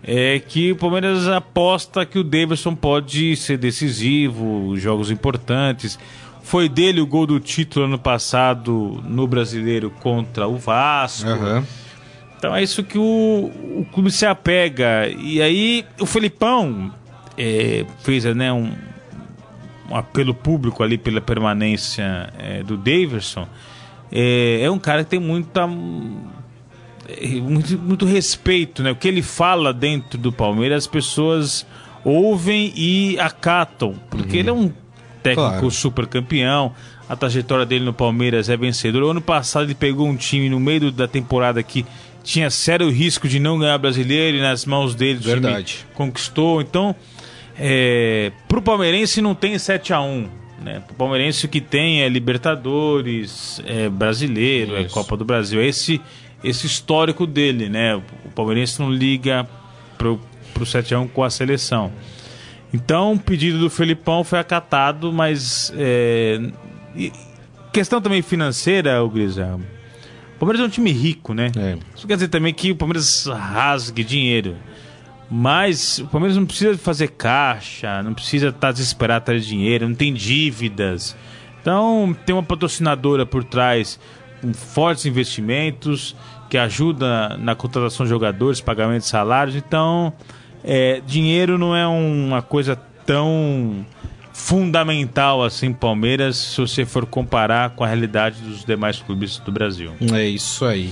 é 0.08 0.40
que 0.40 0.72
o 0.72 0.76
Palmeiras 0.76 1.28
aposta 1.28 2.06
que 2.06 2.20
o 2.20 2.24
Davidson 2.24 2.76
pode 2.76 3.36
ser 3.36 3.58
decisivo, 3.58 4.78
jogos 4.78 5.10
importantes. 5.10 5.98
Foi 6.44 6.70
dele 6.70 7.02
o 7.02 7.08
gol 7.08 7.26
do 7.26 7.40
título 7.40 7.86
ano 7.86 7.98
passado 7.98 9.04
no 9.04 9.26
Brasileiro 9.26 9.90
contra 9.90 10.48
o 10.48 10.58
Vasco. 10.58 11.28
Aham. 11.28 11.66
Então 12.38 12.56
é 12.56 12.62
isso 12.62 12.84
que 12.84 13.00
o, 13.00 13.52
o 13.80 13.88
clube 13.92 14.12
se 14.12 14.28
apega. 14.28 15.08
E 15.10 15.42
aí 15.42 15.84
o 16.00 16.06
Felipão 16.06 16.94
é, 17.36 17.84
fez 18.04 18.26
né, 18.26 18.54
um, 18.54 18.72
um 19.90 19.96
apelo 19.96 20.36
público 20.36 20.84
ali 20.84 21.00
pela 21.00 21.20
permanência 21.20 22.32
é, 22.38 22.62
do 22.62 22.78
Daverson. 22.78 23.48
É, 24.12 24.62
é 24.62 24.70
um 24.70 24.78
cara 24.78 25.04
que 25.04 25.10
tem 25.10 25.20
muita. 25.20 25.68
É, 27.08 27.28
Muito, 27.42 27.78
muito 27.78 28.06
respeito, 28.06 28.82
né? 28.84 28.92
O 28.92 28.96
que 28.96 29.08
ele 29.08 29.22
fala 29.22 29.74
dentro 29.74 30.18
do 30.20 30.32
Palmeiras, 30.32 30.84
as 30.84 30.88
pessoas 30.88 31.66
ouvem 32.04 32.72
e 32.76 33.18
acatam, 33.20 33.96
porque 34.10 34.38
ele 34.38 34.50
é 34.50 34.54
um 34.54 34.72
técnico 35.24 35.50
Claro. 35.52 35.72
super 35.72 36.06
campeão. 36.08 36.72
A 37.10 37.16
trajetória 37.16 37.66
dele 37.66 37.86
no 37.86 37.94
Palmeiras 37.94 38.50
é 38.50 38.58
vencedora. 38.58 39.06
O 39.06 39.10
ano 39.10 39.22
passado 39.22 39.64
ele 39.66 39.76
pegou 39.76 40.08
um 40.08 40.16
time 40.16 40.50
no 40.50 40.60
meio 40.60 40.92
da 40.92 41.08
temporada 41.08 41.62
que 41.64 41.86
tinha 42.24 42.50
sério 42.50 42.90
risco 42.90 43.28
de 43.28 43.40
não 43.40 43.60
ganhar 43.60 43.78
brasileiro 43.78 44.38
e 44.38 44.42
nas 44.42 44.66
mãos 44.66 44.96
dele 44.96 45.20
o 45.20 45.22
time 45.22 45.34
Verdade. 45.40 45.86
conquistou. 45.94 46.62
Então, 46.62 46.96
é, 47.60 48.32
pro 48.48 48.62
palmeirense 48.62 49.22
não 49.22 49.36
tem 49.36 49.58
7 49.60 49.94
a 49.94 50.02
1 50.02 50.28
Né? 50.64 50.82
O 50.90 50.94
palmeirense 50.96 51.46
o 51.46 51.50
que 51.50 51.62
tem 51.62 52.02
é 52.02 52.10
Libertadores, 52.10 53.62
é 53.66 53.88
brasileiro, 53.90 54.76
é 54.76 54.82
Isso. 54.82 54.94
Copa 54.94 55.16
do 55.16 55.24
Brasil. 55.26 55.60
É 55.62 55.68
esse, 55.68 56.02
esse 56.46 56.68
histórico 56.68 57.26
dele, 57.26 57.68
né? 57.68 57.96
O 57.96 58.30
palmeirense 58.34 58.80
não 58.80 58.92
liga 58.92 59.48
pro, 59.98 60.20
pro 60.54 60.64
7x1 60.64 61.10
com 61.10 61.24
a 61.24 61.30
seleção. 61.30 61.92
Então, 62.74 63.14
o 63.14 63.20
pedido 63.20 63.58
do 63.58 63.70
Felipão 63.70 64.24
foi 64.24 64.38
acatado, 64.38 65.12
mas. 65.12 65.74
É, 65.76 66.40
questão 67.72 68.02
também 68.02 68.22
financeira, 68.22 69.04
o 69.04 69.10
Grisa. 69.10 69.60
O 70.36 70.40
Palmeiras 70.40 70.62
é 70.62 70.68
um 70.68 70.70
time 70.70 70.92
rico, 70.92 71.34
né? 71.34 71.52
É. 71.58 71.78
Isso 71.96 72.06
quer 72.06 72.16
dizer 72.16 72.28
também 72.28 72.54
que 72.54 72.72
o 72.72 72.76
Palmeiras 72.76 73.26
rasgue 73.26 74.04
dinheiro. 74.04 74.58
Mas 75.32 76.00
o 76.00 76.08
Palmeiras 76.08 76.38
não 76.38 76.46
precisa 76.46 76.78
fazer 76.78 77.08
caixa, 77.08 78.04
não 78.04 78.14
precisa 78.14 78.50
estar 78.50 78.72
desesperado 78.72 79.24
atrás 79.24 79.44
de 79.44 79.50
dinheiro, 79.50 79.88
não 79.88 79.96
tem 79.96 80.14
dívidas. 80.14 81.16
Então, 81.62 82.16
tem 82.26 82.36
uma 82.36 82.44
patrocinadora 82.44 83.26
por 83.26 83.44
trás 83.44 84.00
com 84.42 84.54
fortes 84.54 85.06
investimentos 85.06 86.16
que 86.50 86.58
ajuda 86.58 87.38
na 87.38 87.56
contratação 87.56 88.06
de 88.06 88.10
jogadores, 88.10 88.62
pagamento 88.62 89.02
de 89.02 89.08
salários. 89.08 89.56
Então, 89.56 90.14
é, 90.64 91.02
dinheiro 91.06 91.58
não 91.58 91.76
é 91.76 91.88
uma 91.88 92.42
coisa 92.42 92.76
tão 93.06 93.86
fundamental 94.34 95.42
assim 95.44 95.72
Palmeiras 95.72 96.36
se 96.36 96.60
você 96.60 96.86
for 96.86 97.06
comparar 97.06 97.70
com 97.70 97.86
a 97.86 97.88
realidade 97.88 98.42
dos 98.42 98.66
demais 98.66 99.00
clubes 99.00 99.38
do 99.38 99.52
Brasil. 99.52 99.92
É 100.14 100.26
isso 100.28 100.66
aí. 100.66 100.92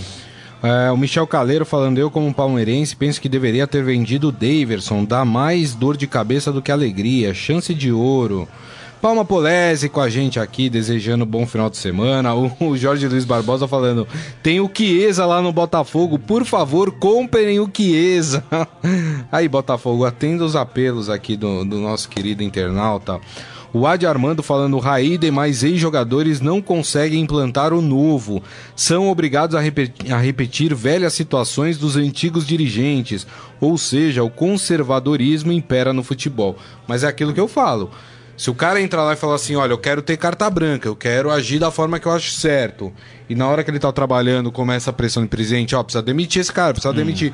É, 0.64 0.90
o 0.90 0.96
Michel 0.96 1.28
Caleiro 1.28 1.66
falando, 1.66 1.98
eu 1.98 2.10
como 2.10 2.34
palmeirense 2.34 2.96
penso 2.96 3.20
que 3.20 3.28
deveria 3.28 3.68
ter 3.68 3.84
vendido 3.84 4.30
o 4.30 4.32
Daverson, 4.32 5.04
dá 5.04 5.26
mais 5.26 5.76
dor 5.76 5.98
de 5.98 6.08
cabeça 6.08 6.54
do 6.54 6.62
que 6.62 6.72
alegria, 6.72 7.34
chance 7.34 7.74
de 7.74 7.92
ouro. 7.92 8.48
Palma 9.04 9.26
Polese 9.26 9.90
com 9.90 10.00
a 10.00 10.08
gente 10.08 10.40
aqui, 10.40 10.70
desejando 10.70 11.26
um 11.26 11.28
bom 11.28 11.46
final 11.46 11.70
de 11.70 11.76
semana. 11.76 12.34
O, 12.34 12.78
Jorge 12.78 13.06
Luiz 13.06 13.26
Barbosa 13.26 13.68
falando, 13.68 14.08
tem 14.42 14.62
o 14.62 14.72
Chiesa 14.74 15.26
lá 15.26 15.42
no 15.42 15.52
Botafogo, 15.52 16.18
por 16.18 16.46
favor, 16.46 16.90
comprem 16.90 17.60
o 17.60 17.70
Chiesa. 17.70 18.46
Aí, 19.30 19.50
Botafogo, 19.50 20.06
atenda 20.06 20.46
os 20.46 20.56
apelos 20.56 21.10
aqui 21.10 21.36
do, 21.36 21.66
do 21.66 21.80
nosso 21.80 22.08
querido 22.08 22.44
internauta. 22.44 23.20
O 23.74 23.86
Adi 23.86 24.06
Armando 24.06 24.42
falando, 24.42 24.80
Raí 24.80 25.20
e 25.22 25.32
mais 25.32 25.66
ex-jogadores 25.66 26.40
não 26.40 26.62
conseguem 26.62 27.20
implantar 27.20 27.74
o 27.74 27.82
novo. 27.82 28.42
São 28.74 29.10
obrigados 29.10 29.54
a, 29.54 29.60
a 29.60 30.18
repetir 30.18 30.74
velhas 30.74 31.12
situações 31.12 31.78
dos 31.78 31.98
antigos 31.98 32.48
dirigentes. 32.48 33.28
Ou 33.60 33.78
seja, 33.78 34.24
o 34.24 34.30
conservadorismo 34.30 35.52
impera 35.52 35.92
no 35.92 36.04
futebol. 36.04 36.56
Mas 36.88 37.04
é 37.04 37.08
aquilo 37.08 37.34
que 37.34 37.40
eu 37.40 37.50
falo. 37.50 37.92
Se 38.36 38.50
o 38.50 38.56
cara 38.56 38.82
entrar 38.82 39.04
lá 39.04 39.14
e 39.14 39.16
falar 39.16 39.36
assim, 39.36 39.56
olha, 39.56 39.72
eu 39.74 39.78
quero 39.78 40.02
ter 40.02 40.18
carta 40.18 40.50
branca, 40.50 40.88
eu 40.88 40.96
quero 40.96 41.30
agir 41.30 41.60
da 41.60 41.70
forma 41.70 42.00
que 42.00 42.08
eu 42.08 42.12
acho 42.12 42.32
certo. 42.32 42.92
E 43.30 43.36
na 43.36 43.48
hora 43.48 43.64
que 43.64 43.70
ele 43.72 43.80
tá 43.80 43.92
trabalhando, 43.92 44.52
começa 44.52 44.90
a 44.90 44.94
pressão 44.94 45.24
de 45.24 45.30
presidente, 45.30 45.76
ó, 45.76 45.84
precisa 45.84 46.02
demitir 46.02 46.42
esse 46.42 46.52
cara, 46.52 46.74
precisa 46.74 46.94
demitir. 46.94 47.32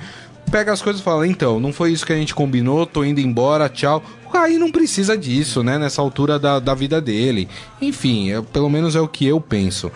Pega 0.52 0.74
as 0.74 0.82
coisas 0.82 1.00
e 1.00 1.04
fala, 1.04 1.28
então, 1.28 1.60
não 1.60 1.72
foi 1.72 1.92
isso 1.92 2.06
que 2.06 2.12
a 2.12 2.16
gente 2.16 2.34
combinou, 2.34 2.86
tô 2.86 3.04
indo 3.04 3.20
embora, 3.22 3.70
tchau. 3.70 4.04
O 4.26 4.30
Raí 4.30 4.58
não 4.58 4.72
precisa 4.72 5.18
disso, 5.18 5.64
né, 5.64 5.78
nessa 5.78 6.02
altura 6.02 6.38
da, 6.40 6.60
da 6.60 6.74
vida 6.74 7.00
dele. 7.00 7.48
Enfim, 7.82 8.32
é- 8.32 8.42
pelo 8.42 8.70
menos 8.70 8.96
é 8.96 9.00
o 9.00 9.08
que 9.08 9.26
eu 9.26 9.40
penso. 9.40 9.92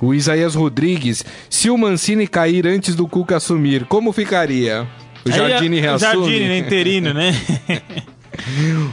O 0.00 0.14
Isaías 0.14 0.54
Rodrigues, 0.54 1.24
se 1.50 1.68
o 1.70 1.76
Mancini 1.78 2.26
cair 2.28 2.66
antes 2.66 2.94
do 2.94 3.08
Cuca 3.08 3.36
assumir, 3.36 3.86
como 3.86 4.12
ficaria? 4.12 4.86
O 5.24 5.30
Jardine 5.32 5.76
Aí, 5.76 5.82
reassume? 5.82 6.12
Jardine, 6.12 6.48
né, 6.48 6.58
interino, 6.58 7.14
né? 7.14 7.32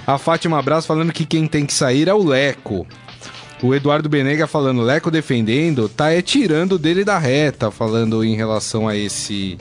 A 0.06 0.17
Fátima 0.17 0.60
Abraço 0.60 0.88
falando 0.88 1.12
que 1.13 1.25
quem 1.25 1.47
tem 1.47 1.65
que 1.65 1.73
sair 1.73 2.08
é 2.08 2.13
o 2.13 2.23
Leco. 2.23 2.86
O 3.62 3.75
Eduardo 3.75 4.10
Benega 4.10 4.47
falando, 4.47 4.82
Leco 4.82 5.12
defendendo, 5.12 5.88
tá 5.88 6.12
é 6.12 6.21
tirando 6.21 6.80
dele 6.80 7.04
da 7.06 7.17
reta, 7.19 7.69
falando 7.69 8.23
em 8.23 8.36
relação 8.36 8.88
a 8.88 8.95
esse 8.95 9.58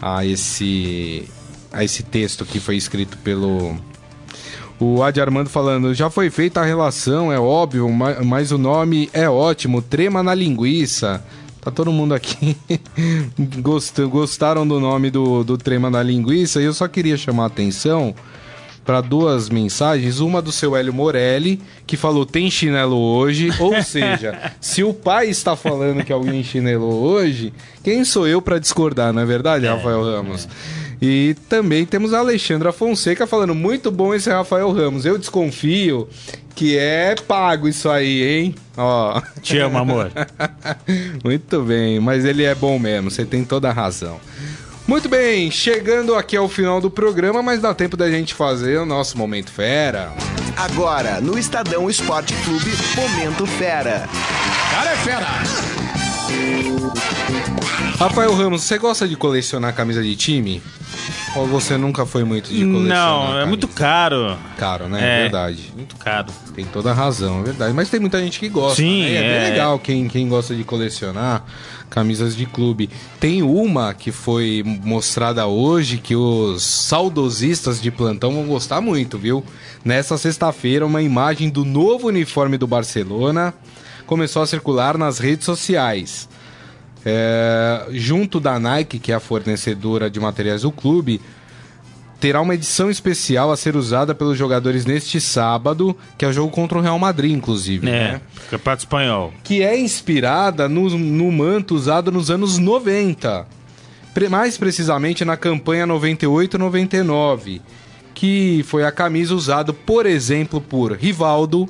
a 0.00 0.24
esse 0.26 1.24
a 1.72 1.82
esse 1.82 2.02
texto 2.02 2.44
que 2.44 2.60
foi 2.60 2.76
escrito 2.76 3.16
pelo 3.18 3.74
o 4.78 5.02
Adi 5.02 5.20
Armando 5.22 5.48
falando, 5.48 5.94
já 5.94 6.10
foi 6.10 6.28
feita 6.28 6.60
a 6.60 6.64
relação, 6.64 7.32
é 7.32 7.40
óbvio, 7.40 7.88
ma- 7.90 8.22
mas 8.22 8.52
o 8.52 8.58
nome 8.58 9.08
é 9.14 9.26
ótimo, 9.28 9.80
trema 9.80 10.22
na 10.22 10.34
linguiça. 10.34 11.24
Tá 11.62 11.70
todo 11.70 11.90
mundo 11.90 12.12
aqui 12.14 12.54
gost- 13.60 13.98
gostaram 14.02 14.68
do 14.68 14.78
nome 14.78 15.10
do, 15.10 15.42
do 15.42 15.56
trema 15.56 15.88
na 15.90 16.02
linguiça 16.02 16.60
e 16.60 16.64
eu 16.64 16.74
só 16.74 16.86
queria 16.86 17.16
chamar 17.16 17.44
a 17.44 17.46
atenção 17.46 18.14
para 18.86 19.00
duas 19.00 19.50
mensagens. 19.50 20.20
Uma 20.20 20.40
do 20.40 20.52
seu 20.52 20.76
Hélio 20.76 20.94
Morelli, 20.94 21.60
que 21.86 21.96
falou 21.96 22.24
tem 22.24 22.50
chinelo 22.50 22.96
hoje. 22.96 23.50
Ou 23.58 23.80
seja, 23.82 24.52
se 24.60 24.84
o 24.84 24.94
pai 24.94 25.28
está 25.28 25.56
falando 25.56 26.04
que 26.04 26.12
alguém 26.12 26.42
chinelou 26.44 27.02
hoje, 27.02 27.52
quem 27.82 28.04
sou 28.04 28.26
eu 28.26 28.40
para 28.40 28.60
discordar, 28.60 29.12
não 29.12 29.20
é 29.20 29.26
verdade, 29.26 29.66
Rafael 29.66 30.02
Ramos? 30.02 30.48
E 31.02 31.36
também 31.48 31.84
temos 31.84 32.14
a 32.14 32.20
Alexandra 32.20 32.72
Fonseca 32.72 33.26
falando 33.26 33.54
muito 33.54 33.90
bom 33.90 34.14
esse 34.14 34.30
Rafael 34.30 34.72
Ramos. 34.72 35.04
Eu 35.04 35.18
desconfio 35.18 36.08
que 36.54 36.78
é 36.78 37.14
pago 37.14 37.68
isso 37.68 37.90
aí, 37.90 38.22
hein? 38.22 38.54
Ó. 38.78 39.20
Te 39.42 39.58
amo, 39.58 39.76
amor. 39.76 40.10
Muito 41.22 41.62
bem, 41.62 42.00
mas 42.00 42.24
ele 42.24 42.44
é 42.44 42.54
bom 42.54 42.78
mesmo, 42.78 43.10
você 43.10 43.26
tem 43.26 43.44
toda 43.44 43.68
a 43.68 43.72
razão. 43.72 44.18
Muito 44.86 45.08
bem, 45.08 45.50
chegando 45.50 46.14
aqui 46.14 46.36
ao 46.36 46.48
final 46.48 46.80
do 46.80 46.88
programa, 46.88 47.42
mas 47.42 47.60
dá 47.60 47.74
tempo 47.74 47.96
da 47.96 48.08
gente 48.08 48.32
fazer 48.34 48.78
o 48.78 48.86
nosso 48.86 49.18
Momento 49.18 49.50
Fera. 49.50 50.12
Agora, 50.56 51.20
no 51.20 51.36
Estadão 51.36 51.90
Esporte 51.90 52.32
Clube, 52.44 52.70
Momento 52.94 53.44
Fera. 53.46 54.08
Cara 54.70 54.92
é 54.92 54.96
fera! 54.96 55.26
Rafael 57.98 58.32
Ramos, 58.32 58.62
você 58.62 58.78
gosta 58.78 59.08
de 59.08 59.16
colecionar 59.16 59.74
camisa 59.74 60.02
de 60.02 60.14
time? 60.14 60.62
Ou 61.36 61.46
você 61.46 61.76
nunca 61.76 62.06
foi 62.06 62.24
muito 62.24 62.48
de 62.48 62.64
colecionar? 62.64 62.88
Não, 62.88 63.22
é 63.24 63.26
camisa? 63.28 63.46
muito 63.46 63.68
caro. 63.68 64.38
caro, 64.56 64.88
né? 64.88 65.00
É 65.00 65.18
É. 65.18 65.22
verdade. 65.22 65.72
Muito 65.76 65.94
caro. 65.96 66.28
Tem 66.54 66.64
toda 66.64 66.90
a 66.90 66.94
razão, 66.94 67.40
é 67.40 67.42
verdade. 67.44 67.74
Mas 67.74 67.90
tem 67.90 68.00
muita 68.00 68.18
gente 68.20 68.40
que 68.40 68.48
gosta. 68.48 68.76
Sim, 68.76 69.02
né? 69.02 69.10
E 69.10 69.16
é, 69.16 69.20
bem 69.20 69.46
é. 69.46 69.50
legal 69.50 69.78
quem, 69.78 70.08
quem 70.08 70.28
gosta 70.28 70.54
de 70.54 70.64
colecionar 70.64 71.44
camisas 71.90 72.34
de 72.34 72.46
clube. 72.46 72.90
Tem 73.20 73.42
uma 73.42 73.94
que 73.94 74.10
foi 74.10 74.62
mostrada 74.82 75.46
hoje 75.46 75.98
que 75.98 76.16
os 76.16 76.62
saudosistas 76.64 77.80
de 77.80 77.90
plantão 77.90 78.32
vão 78.34 78.44
gostar 78.46 78.80
muito, 78.80 79.16
viu? 79.18 79.44
Nessa 79.84 80.18
sexta-feira, 80.18 80.84
uma 80.84 81.00
imagem 81.02 81.48
do 81.48 81.64
novo 81.64 82.08
uniforme 82.08 82.58
do 82.58 82.66
Barcelona 82.66 83.54
começou 84.06 84.42
a 84.42 84.46
circular 84.46 84.96
nas 84.98 85.18
redes 85.18 85.44
sociais. 85.44 86.28
É, 87.08 87.86
junto 87.92 88.40
da 88.40 88.58
Nike, 88.58 88.98
que 88.98 89.12
é 89.12 89.14
a 89.14 89.20
fornecedora 89.20 90.10
de 90.10 90.18
materiais 90.18 90.62
do 90.62 90.72
clube, 90.72 91.20
terá 92.18 92.40
uma 92.40 92.54
edição 92.54 92.90
especial 92.90 93.52
a 93.52 93.56
ser 93.56 93.76
usada 93.76 94.12
pelos 94.12 94.36
jogadores 94.36 94.84
neste 94.84 95.20
sábado, 95.20 95.96
que 96.18 96.24
é 96.24 96.28
o 96.28 96.32
jogo 96.32 96.50
contra 96.50 96.78
o 96.78 96.80
Real 96.80 96.98
Madrid, 96.98 97.30
inclusive. 97.30 97.86
É, 97.88 97.90
né? 97.90 98.20
Campeonato 98.50 98.82
Espanhol. 98.82 99.32
Que 99.44 99.62
é 99.62 99.78
inspirada 99.78 100.68
no, 100.68 100.90
no 100.98 101.30
manto 101.30 101.76
usado 101.76 102.10
nos 102.10 102.28
anos 102.28 102.58
90. 102.58 103.46
Pre- 104.12 104.28
mais 104.28 104.58
precisamente 104.58 105.24
na 105.24 105.36
campanha 105.36 105.86
98-99, 105.86 107.60
que 108.14 108.64
foi 108.66 108.82
a 108.84 108.90
camisa 108.90 109.32
usada, 109.32 109.72
por 109.72 110.06
exemplo, 110.06 110.60
por 110.60 110.92
Rivaldo, 110.92 111.68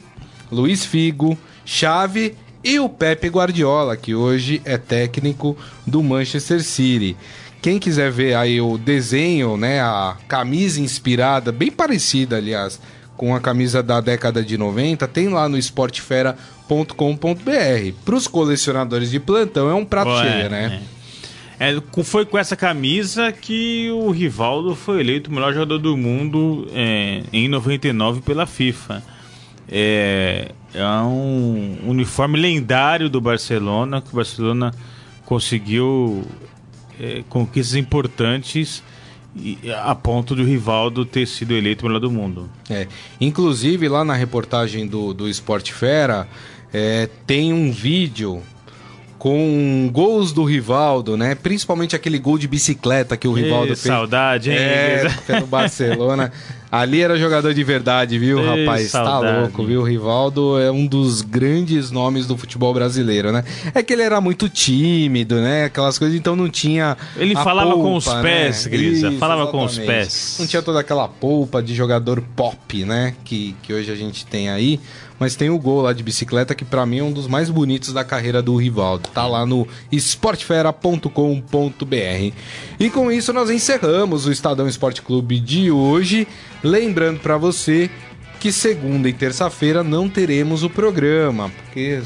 Luiz 0.51 0.85
Figo, 0.85 1.37
Xavi 1.65 2.35
e 2.69 2.81
o 2.81 2.89
Pepe 2.89 3.29
Guardiola, 3.29 3.97
que 3.97 4.15
hoje 4.15 4.61
é 4.65 4.77
técnico 4.77 5.57
do 5.87 6.03
Manchester 6.03 6.63
City. 6.63 7.17
Quem 7.63 7.79
quiser 7.79 8.11
ver 8.11 8.35
aí 8.35 8.61
o 8.61 8.77
desenho, 8.77 9.57
né, 9.57 9.81
a 9.81 10.17
camisa 10.29 10.81
inspirada, 10.81 11.51
bem 11.53 11.71
parecida, 11.71 12.37
aliás, 12.37 12.81
com 13.17 13.35
a 13.35 13.41
camisa 13.41 13.83
da 13.83 14.01
década 14.01 14.43
de 14.43 14.59
90, 14.59 15.07
tem 15.09 15.29
lá 15.29 15.49
no 15.49 15.57
esportefera.com.br. 16.69 17.95
Para 18.05 18.15
os 18.15 18.27
colecionadores 18.29 19.11
de 19.11 19.21
plantão 19.21 19.71
é 19.71 19.75
um 19.75 19.85
prato 19.85 20.11
Pô, 20.11 20.21
é, 20.21 20.33
cheio, 20.33 20.51
né? 20.51 20.83
É, 21.59 21.81
com- 21.91 22.05
foi 22.05 22.27
com 22.27 22.37
essa 22.37 22.55
camisa 22.55 23.33
que 23.33 23.91
o 23.91 24.11
Rivaldo 24.11 24.75
foi 24.77 25.01
eleito 25.01 25.31
o 25.31 25.35
melhor 25.35 25.53
jogador 25.55 25.79
do 25.79 25.97
mundo 25.97 26.69
é, 26.75 27.23
em 27.33 27.49
99 27.49 28.21
pela 28.21 28.47
FIFA. 28.47 29.03
É, 29.69 30.51
é 30.77 31.03
um 31.03 31.79
uniforme 31.87 32.39
lendário 32.39 33.09
do 33.09 33.21
Barcelona, 33.21 34.03
que 34.03 34.13
o 34.13 34.17
Barcelona 34.17 34.73
conseguiu 35.25 36.23
é, 37.01 37.25
conquistas 37.29 37.75
importantes 37.75 38.83
a 39.83 39.95
ponto 39.95 40.35
do 40.35 40.45
Rivaldo 40.45 41.05
ter 41.05 41.27
sido 41.27 41.53
eleito 41.53 41.85
melhor 41.85 42.01
do 42.01 42.11
mundo. 42.11 42.49
É. 42.71 42.87
Inclusive, 43.21 43.89
lá 43.89 44.05
na 44.05 44.15
reportagem 44.15 44.87
do, 44.87 45.13
do 45.13 45.29
Esporte 45.29 45.73
Fera, 45.73 46.27
é, 46.73 47.09
tem 47.27 47.53
um 47.53 47.71
vídeo 47.71 48.43
com 49.19 49.89
gols 49.93 50.33
do 50.33 50.45
Rivaldo, 50.45 51.17
né? 51.17 51.35
Principalmente 51.35 51.97
aquele 51.97 52.19
gol 52.19 52.39
de 52.39 52.47
bicicleta 52.47 53.17
que 53.17 53.27
o 53.27 53.33
Rivaldo 53.33 53.73
Ê, 53.73 53.77
fez. 53.77 53.81
Saudade, 53.81 54.51
hein? 54.51 54.57
É, 54.59 55.09
pelo 55.27 55.47
Barcelona. 55.47 56.33
Ali 56.71 57.01
era 57.01 57.17
jogador 57.17 57.55
de 57.55 57.65
verdade, 57.65 58.19
viu, 58.19 58.39
Ei, 58.39 58.65
rapaz? 58.67 58.91
saudade. 58.91 59.33
Tá 59.33 59.41
louco, 59.41 59.65
viu? 59.65 59.81
O 59.81 59.85
Rivaldo 59.85 60.59
é 60.59 60.71
um 60.71 60.87
dos 60.87 61.23
grandes 61.23 61.91
nomes 61.91 62.27
do 62.27 62.37
futebol 62.37 62.75
brasileiro, 62.75 63.33
né? 63.33 63.45
É 63.75 63.83
que 63.83 63.93
ele 63.93 64.03
era 64.03 64.21
muito 64.21 64.49
tímido, 64.49 65.37
né? 65.37 65.65
Aquelas 65.65 65.99
coisas, 65.99 66.17
então 66.17 66.35
não 66.37 66.51
tinha. 66.51 66.97
Ele 67.17 67.35
falava 67.35 67.73
com 67.73 67.83
polpa, 67.83 67.97
os 67.97 68.23
pés, 68.23 68.65
né? 68.67 68.71
Grisa, 68.71 69.13
falava 69.13 69.47
com 69.47 69.65
os 69.65 69.73
exatamente. 69.73 70.01
pés. 70.01 70.37
Não 70.41 70.47
tinha 70.47 70.61
toda 70.61 70.81
aquela 70.81 71.09
polpa 71.09 71.63
de 71.63 71.75
jogador 71.75 72.23
pop, 72.35 72.85
né? 72.85 73.15
Que, 73.25 73.55
que 73.63 73.73
hoje 73.73 73.91
a 73.91 73.97
gente 73.97 74.27
tem 74.27 74.51
aí. 74.51 74.81
Mas 75.19 75.35
tem 75.35 75.51
o 75.51 75.59
gol 75.59 75.83
lá 75.83 75.93
de 75.93 76.03
bicicleta 76.03 76.55
que 76.55 76.65
pra 76.65 76.85
mim 76.85 76.99
é 76.99 77.03
um 77.03 77.13
dos 77.13 77.27
mais 77.27 77.49
bonitos 77.49 77.93
da 77.93 78.05
carreira 78.05 78.43
do 78.43 78.57
Rivaldo. 78.57 79.09
Tá 79.09 79.27
lá 79.27 79.47
no 79.47 79.67
esportefera.com.br. 79.91 82.35
E 82.79 82.91
com 82.91 83.11
isso 83.11 83.33
nós 83.33 83.51
encerramos 83.51 84.27
o 84.27 84.33
Estadão 84.33 84.69
Esporte 84.69 85.03
Clube 85.03 85.41
de 85.41 85.71
hoje. 85.71 86.29
Lembrando 86.63 87.21
pra 87.21 87.37
você 87.37 87.91
que 88.39 88.53
segunda 88.53 89.09
e 89.09 89.13
terça-feira 89.13 89.83
não 89.83 90.09
teremos 90.09 90.63
o 90.63 90.71
programa, 90.71 91.51
porque 91.65 92.03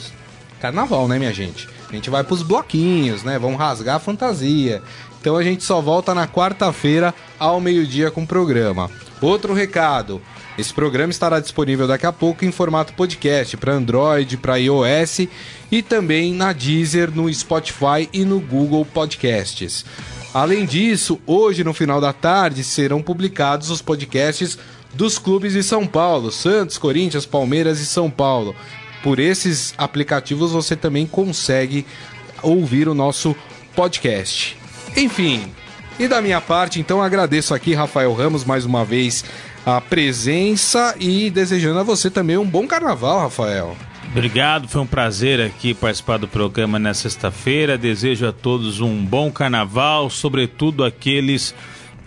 carnaval, 0.61 1.09
né, 1.09 1.19
minha 1.19 1.33
gente? 1.33 1.69
A 1.89 1.95
gente 1.95 2.09
vai 2.09 2.23
pros 2.23 2.43
bloquinhos, 2.43 3.25
né? 3.25 3.39
Vamos 3.39 3.59
rasgar 3.59 3.97
a 3.97 4.01
fantasia. 4.01 4.81
Então 5.21 5.37
a 5.37 5.43
gente 5.43 5.65
só 5.65 5.81
volta 5.81 6.15
na 6.15 6.29
quarta-feira 6.29 7.13
ao 7.39 7.61
meio-dia 7.61 8.11
com 8.11 8.23
o 8.23 8.27
programa. 8.27 8.89
Outro 9.21 9.53
recado: 9.53 10.23
esse 10.61 10.75
programa 10.75 11.11
estará 11.11 11.41
disponível 11.41 11.89
daqui 11.89 12.05
a 12.05 12.13
pouco 12.13 12.45
em 12.45 12.53
formato 12.53 12.93
podcast 12.93 13.57
para 13.57 13.73
Android, 13.73 14.37
para 14.37 14.57
iOS 14.57 15.27
e 15.73 15.83
também 15.83 16.35
na 16.35 16.53
Deezer, 16.53 17.11
no 17.11 17.33
Spotify 17.33 18.09
e 18.13 18.25
no 18.25 18.39
Google 18.39 18.85
Podcasts. 18.85 19.85
Além 20.35 20.67
disso, 20.67 21.19
hoje 21.27 21.65
no 21.65 21.73
final 21.73 22.01
da 22.01 22.13
tarde 22.13 22.63
serão 22.63 23.03
publicados 23.03 23.71
os 23.71 23.81
podcasts 23.81 24.59
dos 24.93 25.19
clubes 25.19 25.55
de 25.55 25.63
São 25.63 25.87
Paulo, 25.87 26.31
Santos, 26.31 26.77
Corinthians, 26.77 27.25
Palmeiras 27.25 27.81
e 27.81 27.87
São 27.87 28.11
Paulo. 28.11 28.55
Por 29.03 29.19
esses 29.19 29.73
aplicativos 29.79 30.53
você 30.53 30.77
também 30.77 31.07
consegue 31.07 31.87
ouvir 32.43 32.87
o 32.87 32.95
nosso 32.95 33.35
podcast. 33.75 34.57
Enfim, 34.95 35.51
e 35.99 36.07
da 36.07 36.21
minha 36.21 36.41
parte, 36.41 36.81
então 36.81 37.03
agradeço 37.03 37.55
aqui 37.55 37.75
Rafael 37.75 38.13
Ramos 38.13 38.45
mais 38.45 38.65
uma 38.65 38.85
vez 38.85 39.25
a 39.65 39.81
presença 39.81 40.95
e 40.99 41.31
desejando 41.31 41.81
a 41.81 41.83
você 41.83 42.11
também 42.11 42.37
um 42.37 42.47
bom 42.47 42.67
carnaval, 42.67 43.21
Rafael. 43.21 43.77
Obrigado, 44.11 44.67
foi 44.67 44.81
um 44.81 44.87
prazer 44.87 45.41
aqui 45.41 45.73
participar 45.73 46.19
do 46.19 46.27
programa 46.27 46.79
nesta 46.79 47.09
sexta-feira. 47.09 47.79
Desejo 47.79 48.27
a 48.27 48.33
todos 48.33 48.81
um 48.81 49.05
bom 49.05 49.31
carnaval, 49.31 50.11
sobretudo 50.11 50.85
aqueles 50.85 51.55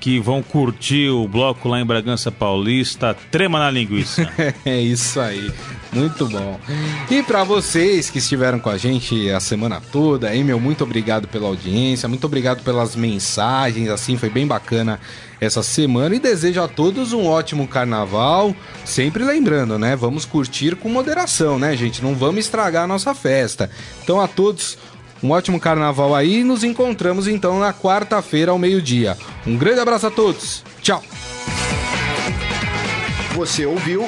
que 0.01 0.19
vão 0.19 0.43
curtir 0.43 1.07
o 1.07 1.25
bloco 1.25 1.69
lá 1.69 1.79
em 1.79 1.85
Bragança 1.85 2.29
Paulista, 2.29 3.15
trema 3.31 3.57
na 3.57 3.71
linguiça. 3.71 4.29
É 4.65 4.81
isso 4.81 5.17
aí. 5.17 5.49
Muito 5.93 6.27
bom. 6.27 6.59
E 7.09 7.21
para 7.21 7.43
vocês 7.43 8.09
que 8.09 8.17
estiveram 8.17 8.59
com 8.59 8.69
a 8.69 8.77
gente 8.77 9.29
a 9.29 9.39
semana 9.39 9.81
toda, 9.91 10.35
hein, 10.35 10.43
meu, 10.43 10.59
muito 10.59 10.83
obrigado 10.83 11.27
pela 11.27 11.47
audiência, 11.47 12.09
muito 12.09 12.25
obrigado 12.25 12.63
pelas 12.63 12.95
mensagens, 12.95 13.89
assim, 13.89 14.17
foi 14.17 14.29
bem 14.29 14.47
bacana 14.47 14.99
essa 15.39 15.61
semana 15.61 16.15
e 16.15 16.19
desejo 16.19 16.61
a 16.61 16.67
todos 16.67 17.13
um 17.13 17.25
ótimo 17.25 17.67
carnaval. 17.67 18.55
Sempre 18.85 19.23
lembrando, 19.23 19.77
né? 19.77 19.95
Vamos 19.95 20.25
curtir 20.25 20.75
com 20.75 20.89
moderação, 20.89 21.59
né, 21.59 21.75
gente? 21.75 22.01
Não 22.01 22.15
vamos 22.15 22.45
estragar 22.45 22.83
a 22.83 22.87
nossa 22.87 23.13
festa. 23.13 23.69
Então 24.03 24.19
a 24.19 24.27
todos 24.27 24.77
um 25.21 25.31
ótimo 25.31 25.59
carnaval 25.59 26.13
aí 26.13 26.43
nos 26.43 26.63
encontramos 26.65 27.27
então 27.27 27.57
na 27.59 27.73
quarta-feira 27.73 28.51
ao 28.51 28.59
meio-dia. 28.59 29.17
Um 29.47 29.55
grande 29.55 29.79
abraço 29.79 30.07
a 30.07 30.11
todos. 30.11 30.63
Tchau. 30.81 31.01
Você 33.35 33.65
ouviu 33.65 34.07